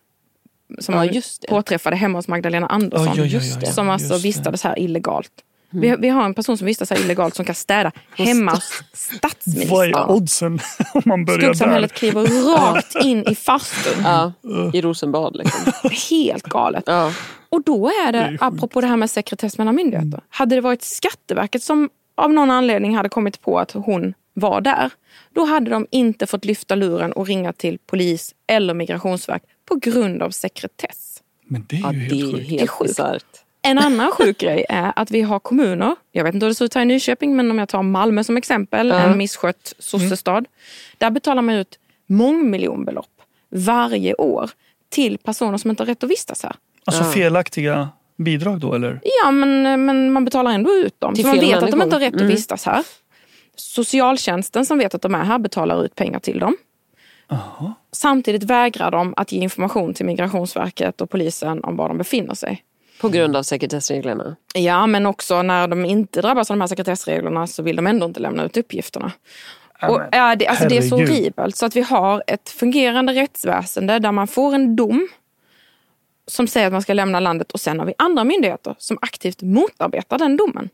[0.78, 3.20] som Ja, man påträffade hemma hos Magdalena Andersson.
[3.20, 3.72] Oj, Just oj, det.
[3.72, 5.33] Som alltså vistades här illegalt.
[5.70, 8.98] Vi, vi har en person som vistas här illegalt som kan städa hemma hos Vad
[8.98, 9.94] statsministern.
[9.94, 10.60] är oddsen
[10.94, 11.96] om man börjar Skuggsamhället där?
[11.98, 12.22] kliver
[12.56, 14.02] rakt in i farstun.
[14.04, 14.32] Ja,
[14.72, 15.36] I Rosenbad.
[15.36, 15.72] Liksom.
[16.10, 16.84] Helt galet.
[16.86, 17.12] Ja.
[17.48, 18.42] Och då är det, Det är sjukt.
[18.42, 20.20] apropå det här med sekretess mellan myndigheter.
[20.28, 24.90] Hade det varit Skatteverket som av någon anledning hade kommit på att hon var där.
[25.34, 30.22] Då hade de inte fått lyfta luren och ringa till polis eller migrationsverk på grund
[30.22, 31.22] av sekretess.
[31.46, 32.48] Men det är ja, ju det helt sjukt.
[32.48, 32.88] Det är helt sjukt.
[32.90, 33.24] bisarrt.
[33.62, 36.64] En annan sjuk grej är att vi har kommuner, jag vet inte hur det ser
[36.64, 38.98] ut här i Nyköping, men om jag tar Malmö som exempel, Ja.
[38.98, 40.44] en misskött sossestad.
[40.98, 43.11] Där betalar man ut mångmiljonbelopp
[43.50, 44.50] varje år
[44.88, 46.56] till personer som inte har rätt att vistas här.
[46.84, 47.88] Alltså felaktiga
[48.18, 49.00] bidrag då eller?
[49.24, 51.14] Ja, men, men man betalar ändå ut dem.
[51.14, 51.82] Till Så man vet att de människor.
[51.84, 52.26] inte har rätt Mm.
[52.26, 52.84] att vistas här.
[53.56, 56.56] Socialtjänsten som vet att de är här betalar ut pengar till dem.
[57.28, 57.74] Jaha.
[57.92, 62.62] Samtidigt vägrar de att ge information till Migrationsverket och polisen om var de befinner sig.
[63.01, 64.36] På grund av sekretessreglerna.
[64.55, 68.07] Ja, men också när de inte drabbas av de här sekretessreglerna så vill de ändå
[68.07, 69.12] inte lämna ut uppgifterna.
[69.82, 71.57] Och, ja, det, alltså det är så horribelt.
[71.57, 75.09] Så att vi har ett fungerande rättsväsende där man får en dom
[76.26, 79.42] som säger att man ska lämna landet och sen har vi andra myndigheter som aktivt
[79.42, 80.68] motarbetar den domen.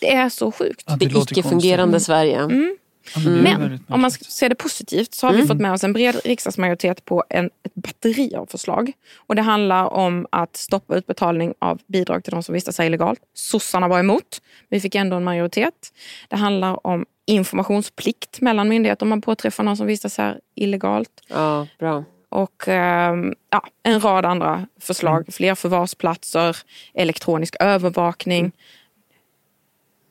[0.00, 0.84] Det är så sjukt.
[0.86, 2.38] Ja, Det låter icke-fungerande Sverige.
[2.38, 2.79] konstigt.
[3.14, 4.12] Ja, men om man märkligt.
[4.12, 7.46] ska se det positivt så har vi fått med oss en bred riksdagsmajoritet på en,
[7.46, 8.92] ett batteri av förslag.
[9.16, 13.20] Och det handlar om att stoppa utbetalning av bidrag till de som vistas här illegalt.
[13.34, 14.42] Sossarna var emot.
[14.68, 15.92] Vi fick ändå en majoritet.
[16.28, 21.10] Det handlar om informationsplikt mellan myndigheter om man påträffar någon som vistas här illegalt.
[21.28, 22.04] Ja, bra.
[22.28, 23.14] och eh,
[23.50, 25.16] ja, en rad andra förslag.
[25.16, 25.32] Mm.
[25.32, 26.56] Fler förvarsplatser,
[26.94, 28.52] elektronisk övervakning.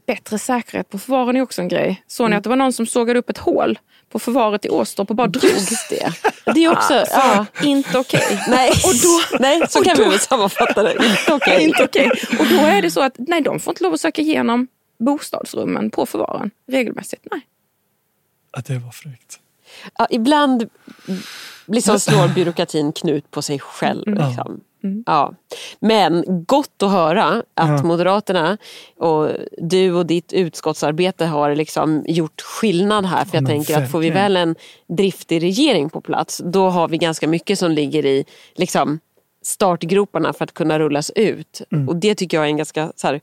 [0.09, 2.03] Bättre säkerhet på förvaren är också en grej.
[2.07, 2.31] Såg Mm.
[2.31, 3.79] ni att det var någon som sågade upp ett hål
[4.09, 5.51] på förvaret i Åstorp och bara drog?
[5.51, 6.13] Just det.
[6.53, 6.93] Det är också...
[7.11, 7.45] ja.
[7.63, 8.39] Inte okej.
[8.49, 8.69] Nej.
[8.69, 10.93] Och då- Nej, så och kan då- vi väl sammanfatta det.
[11.05, 11.63] Inte okej.
[11.63, 12.11] Inte okej.
[12.39, 14.67] Och då är det så att nej, de får inte lov att söka igenom
[14.99, 17.25] bostadsrummen på förvaren regelmässigt.
[17.31, 17.41] Nej.
[18.51, 19.39] Att det var fräckt.
[19.97, 20.69] Ja, ibland
[21.65, 24.07] liksom slår byråkratin knut på sig själv.
[24.07, 24.27] Mm.
[24.27, 24.61] Liksom.
[25.05, 25.33] Ja.
[25.79, 27.83] Men gott att höra att Ja.
[27.83, 28.57] Moderaterna
[28.97, 33.25] och du och ditt utskottsarbete har liksom gjort skillnad här.
[33.25, 34.55] För jag men tänker att får vi väl en
[34.87, 38.25] driftig regering på plats då har vi ganska mycket som ligger i
[38.55, 38.99] liksom,
[39.41, 41.61] startgroparna för att kunna rullas ut.
[41.71, 41.89] Mm.
[41.89, 43.21] Och det tycker jag är en ganska så här,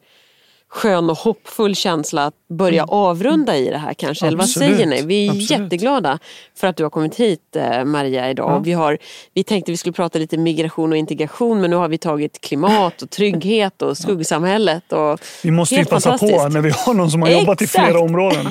[0.68, 4.26] skön och hoppfull känsla att börja avrunda i det här kanske.
[4.26, 4.76] Eller vad Mm.
[4.76, 5.02] Säger ni?
[5.02, 5.50] Vi är Absolut.
[5.50, 6.18] jätteglada
[6.56, 8.50] för att du har kommit hit eh, Maria idag.
[8.50, 8.58] Ja.
[8.58, 8.98] Vi, har,
[9.34, 13.02] vi tänkte vi skulle prata lite migration och integration men nu har vi tagit klimat
[13.02, 14.92] och trygghet och skuggsamhället.
[14.92, 16.52] Och Vi måste ju Helt passa på fantastiskt.
[16.54, 17.84] när vi har någon som har jobbat i Exakt.
[17.86, 18.46] flera områden.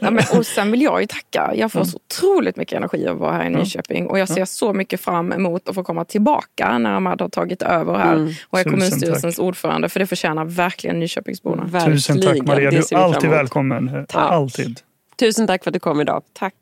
[0.00, 1.52] Ja, men, och sen vill jag ju tacka.
[1.56, 4.06] Jag får så otroligt mycket energi av att vara här i Nyköping.
[4.06, 7.62] Och jag ser så mycket fram emot att få komma tillbaka när Ahmad har tagit
[7.62, 9.88] över här och är kommunstyrelsens ordförande.
[9.88, 11.59] För det förtjänar verkligen Nyköpingsborna.
[11.84, 14.06] Tusen tack verkligen, Maria, du är alltid välkommen.
[14.08, 14.32] Tack.
[14.32, 14.80] Alltid.
[15.18, 16.22] Tusen tack för att du kom idag.
[16.32, 16.54] Tack.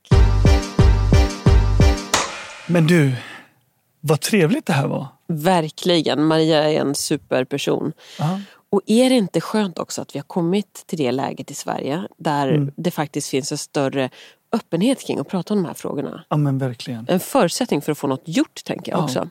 [2.67, 3.13] Men du,
[4.01, 5.07] vad trevligt det här var.
[5.27, 7.93] Verkligen, Maria är en superperson.
[8.19, 8.41] Ja.
[8.71, 12.03] Och är det inte skönt också att vi har kommit till det läget i Sverige
[12.17, 12.71] där Mm.
[12.77, 14.11] det faktiskt finns en större
[14.53, 16.25] öppenhet kring att prata om de här frågorna.
[16.29, 17.07] Ja men verkligen.
[17.09, 19.05] En förutsättning för att få något gjort tänker jag Ja.
[19.05, 19.29] också.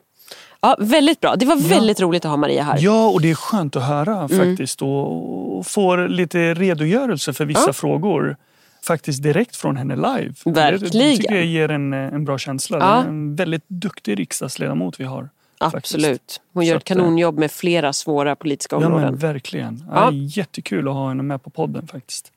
[0.61, 1.35] Ja, väldigt bra.
[1.35, 2.77] Det var väldigt roligt att ha Maria här.
[2.81, 4.29] Ja, och det är skönt att höra Mm.
[4.29, 7.73] faktiskt och, och få lite redogörelse för vissa Ja.
[7.73, 8.37] frågor
[8.83, 10.33] faktiskt direkt från henne live.
[10.43, 11.17] Det, det Verkligen.
[11.17, 12.77] tycker jag ger en, eh, en bra känsla.
[12.77, 12.85] Ja.
[13.03, 15.29] Det en väldigt duktig riksdagsledamot vi har.
[15.59, 15.95] faktiskt.
[15.95, 16.41] Absolut.
[16.53, 19.05] Hon Så gör ett kanonjobb med flera svåra politiska Ja områden.
[19.05, 19.83] men verkligen.
[19.91, 19.95] Ja.
[19.95, 20.11] Ja.
[20.13, 22.31] Jättekul att ha henne med på podden faktiskt.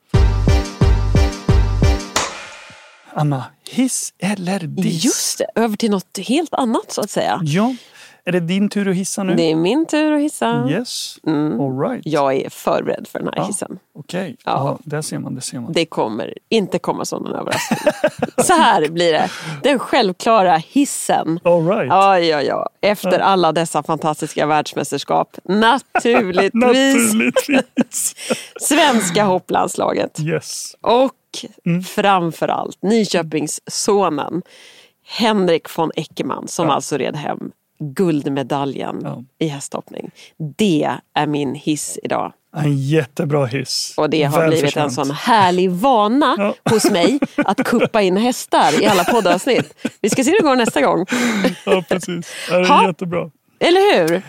[3.13, 5.03] Anna, hiss eller diss?
[5.05, 7.39] Just det, över till något helt annat så att säga.
[7.43, 7.75] Ja,
[8.25, 9.35] är det din tur att hissa nu?
[9.35, 10.67] Det är min tur att hissa.
[10.69, 11.61] Yes, Mm.
[11.61, 12.01] all right.
[12.05, 13.45] Jag är förberedd för den här Ja.
[13.45, 13.79] hissen.
[13.95, 14.51] Okej, Ja.
[14.51, 14.79] ja.
[14.83, 15.35] där ser man.
[15.35, 15.73] Det ser man.
[15.73, 17.79] Det kommer inte komma som en överraskning.
[18.45, 19.29] så här blir det.
[19.63, 21.39] Den självklara hissen.
[21.43, 21.87] All right.
[21.89, 22.69] Ja, ja, ja.
[22.81, 25.37] Efter alla dessa fantastiska världsmästerskap.
[25.43, 28.15] Naturligtvis Naturligtvis.
[28.61, 30.19] svenska hopplandslaget.
[30.19, 30.75] yes.
[30.81, 31.11] Och
[31.65, 31.83] Mm.
[31.83, 34.41] framförallt Nyköpingssonen
[35.07, 36.73] Henrik von Eckermann som Ja.
[36.73, 37.51] alltså red hem
[37.81, 39.23] guldmedaljen Ja.
[39.39, 40.11] i hästhoppning.
[40.57, 42.33] Det är min hiss idag.
[42.57, 43.93] En jättebra hiss.
[43.97, 44.93] Och det har blivit en Välförtjänt.
[44.93, 46.53] sån härlig vana Ja.
[46.71, 49.87] hos mig att kuppa in hästar i alla poddavsnitt.
[50.01, 51.05] Vi ska se hur det går nästa gång.
[51.65, 52.27] Ja, precis.
[52.49, 52.83] Det Ha.
[52.83, 53.29] är jättebra.
[53.61, 54.21] Eller hur?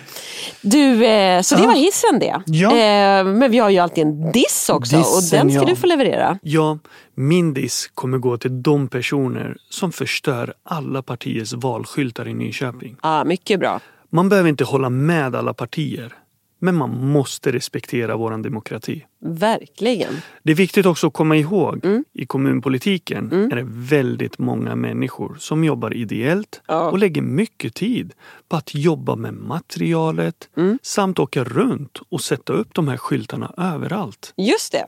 [0.61, 1.67] Du, eh, så det Ja.
[1.67, 2.43] var hissen det.
[2.47, 2.71] Ja.
[2.71, 5.69] Eh, men vi har ju alltid en diss också och Dissen, den ska ja.
[5.69, 6.39] du få leverera.
[6.43, 6.79] Ja,
[7.15, 12.97] min diss kommer gå till de personer som förstör alla partiers valskyltar i Nyköping.
[13.01, 13.81] Ah, mycket bra.
[14.11, 16.13] Man behöver inte hålla med alla partier,
[16.61, 19.05] men man måste respektera vår demokrati.
[19.25, 20.15] Verkligen.
[20.43, 22.05] Det är viktigt också att komma ihåg, Mm.
[22.13, 26.91] i kommunpolitiken är det väldigt många människor som jobbar ideellt Ja.
[26.91, 28.13] och lägger mycket tid
[28.49, 30.79] på att jobba med materialet Mm.
[30.83, 34.35] samt åka runt och sätta upp de här skyltarna överallt.
[34.37, 34.87] Just det.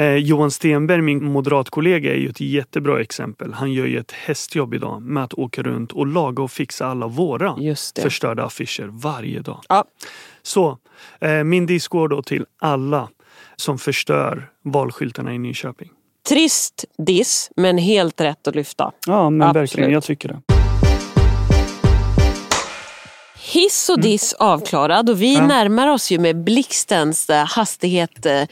[0.00, 3.52] Eh, Johan Stenberg, min moderatkollega, är ju ett jättebra exempel.
[3.52, 7.06] Han gör ju ett hästjobb idag med att åka runt och laga och fixa alla
[7.06, 7.56] våra
[8.02, 9.60] förstörda affischer varje dag.
[9.68, 9.84] Ja.
[10.42, 10.78] Så
[11.20, 13.08] eh, min diss går då till alla
[13.60, 15.88] som förstör valskyltarna i Nyköping.
[16.28, 18.92] Trist diss, men helt rätt att lyfta.
[19.06, 19.62] Ja, men Absolut.
[19.62, 19.90] verkligen.
[19.92, 20.40] Jag tycker det.
[23.52, 25.46] Hiss och diss avklarad och vi Ja.
[25.46, 28.42] närmar oss ju med blixtens eh, hastighet eh,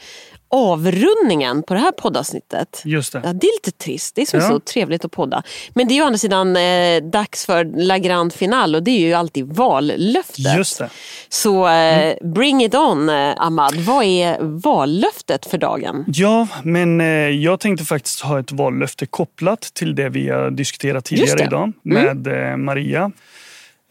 [0.49, 2.81] avrundningen på det här poddavsnittet.
[2.85, 3.21] Just det.
[3.23, 4.15] Ja, det är lite trist.
[4.15, 4.47] Det är som Ja.
[4.49, 5.43] så trevligt att podda.
[5.73, 8.91] Men det är ju å andra sidan eh, dags för La Grande Final och det
[8.91, 10.57] är ju alltid vallöftet.
[10.57, 10.89] Just det.
[11.29, 13.75] Så eh, bring it on eh, Ahmad.
[13.75, 16.05] Vad är vallöftet för dagen?
[16.07, 21.05] Ja, men eh, jag tänkte faktiskt ha ett vallöfte kopplat till det vi har diskuterat
[21.05, 23.11] tidigare idag med eh, Maria.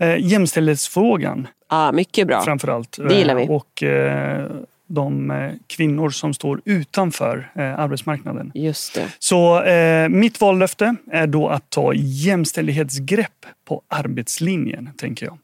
[0.01, 2.43] Eh, jämställdhetsfrågan Ah, mycket bra.
[2.43, 2.97] framför allt.
[3.09, 3.43] Det gillar vi.
[3.43, 4.47] Eh, Och eh,
[4.87, 8.53] de eh, kvinnor som står utanför eh, arbetsmarknaden.
[8.55, 9.13] Just det.
[9.19, 15.39] Så eh, mitt vallöfte är då att ta jämställdhetsgrepp på arbetslinjen, tänker jag.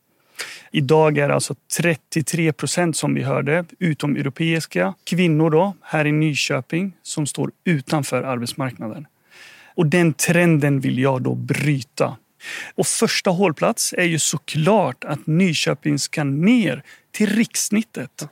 [0.71, 7.27] Idag är alltså 33 procent som vi hörde, utomeuropeiska kvinnor då, här i Nyköping som
[7.27, 9.07] står utanför arbetsmarknaden.
[9.75, 12.17] Och den trenden vill jag då bryta.
[12.75, 18.29] Och första hållplats är ju såklart att Nyköping ska ner till rikssnittet.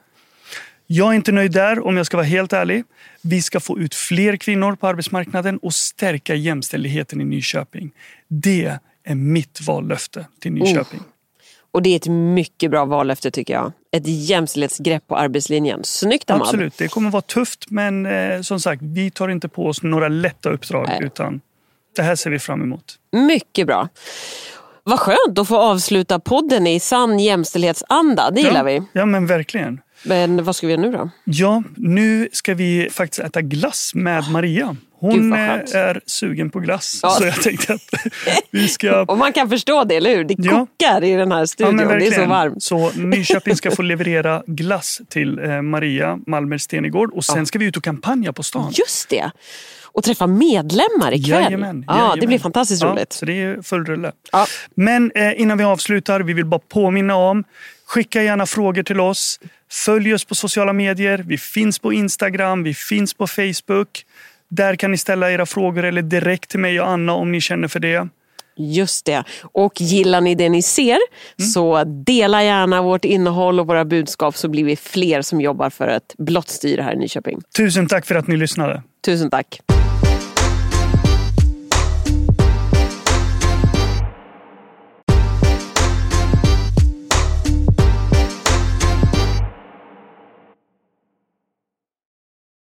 [0.92, 2.84] Jag är inte nöjd där om jag ska vara helt ärlig.
[3.22, 7.90] Vi ska få ut fler kvinnor på arbetsmarknaden och stärka jämställdheten i Nyköping.
[8.28, 11.00] Det är mitt vallöfte till Nyköping.
[11.00, 11.06] Oh.
[11.70, 13.72] Och det är ett mycket bra vallöfte tycker jag.
[13.92, 15.80] Ett jämställdhetsgrepp på arbetslinjen.
[15.84, 16.46] Snyggt Ahmad.
[16.46, 20.08] Absolut, det kommer vara tufft men eh, som sagt, vi tar inte på oss några
[20.08, 21.00] lätta uppdrag Nej.
[21.04, 21.40] utan
[21.96, 22.98] det här ser vi fram emot.
[23.12, 23.88] Mycket bra.
[24.84, 28.30] Vad skönt att få avsluta podden i sann jämställdhetsanda.
[28.30, 28.82] Det gillar vi.
[28.92, 29.80] Ja, men verkligen.
[30.02, 31.10] Men vad ska vi göra nu då?
[31.24, 34.76] Ja, nu ska vi faktiskt äta glass med Maria.
[35.00, 37.00] Hon är sugen på glass.
[37.02, 37.10] Ja.
[37.10, 37.94] Så jag tänkte att
[38.50, 39.02] vi ska...
[39.08, 40.24] Och man kan förstå det, eller hur?
[40.24, 41.04] Det kokar ja.
[41.04, 41.78] i den här studion.
[41.78, 42.62] Ja, det är så varmt.
[42.62, 47.12] Så Nyköping ska få leverera glass till eh, Maria Malmer Stenegård.
[47.12, 48.72] Och sen ska vi ut och kampanja på stan.
[48.72, 49.30] Just det
[49.92, 51.42] och träffa medlemmar ikväll.
[51.42, 52.18] Jajamän, ja, jajamän.
[52.20, 53.08] Det blir fantastiskt roligt.
[53.10, 54.12] Ja, så det är full rulle.
[54.32, 54.46] Ja.
[54.74, 57.44] Men eh, innan vi avslutar, vi vill bara påminna om
[57.86, 59.40] Skicka gärna frågor till oss.
[59.72, 61.24] Följ oss på sociala medier.
[61.26, 64.04] Vi finns på Instagram, vi finns på Facebook.
[64.48, 67.68] Där kan ni ställa era frågor eller direkt till mig och Anna om ni känner
[67.68, 68.08] för det.
[68.56, 69.24] Just det.
[69.42, 70.98] Och gillar ni det ni ser
[71.38, 71.48] mm.
[71.50, 75.88] så dela gärna vårt innehåll och våra budskap så blir vi fler som jobbar för
[75.88, 77.40] ett blått styre här i Nyköping.
[77.56, 78.82] Tusen tack för att ni lyssnade.
[79.04, 79.60] Tusen tack.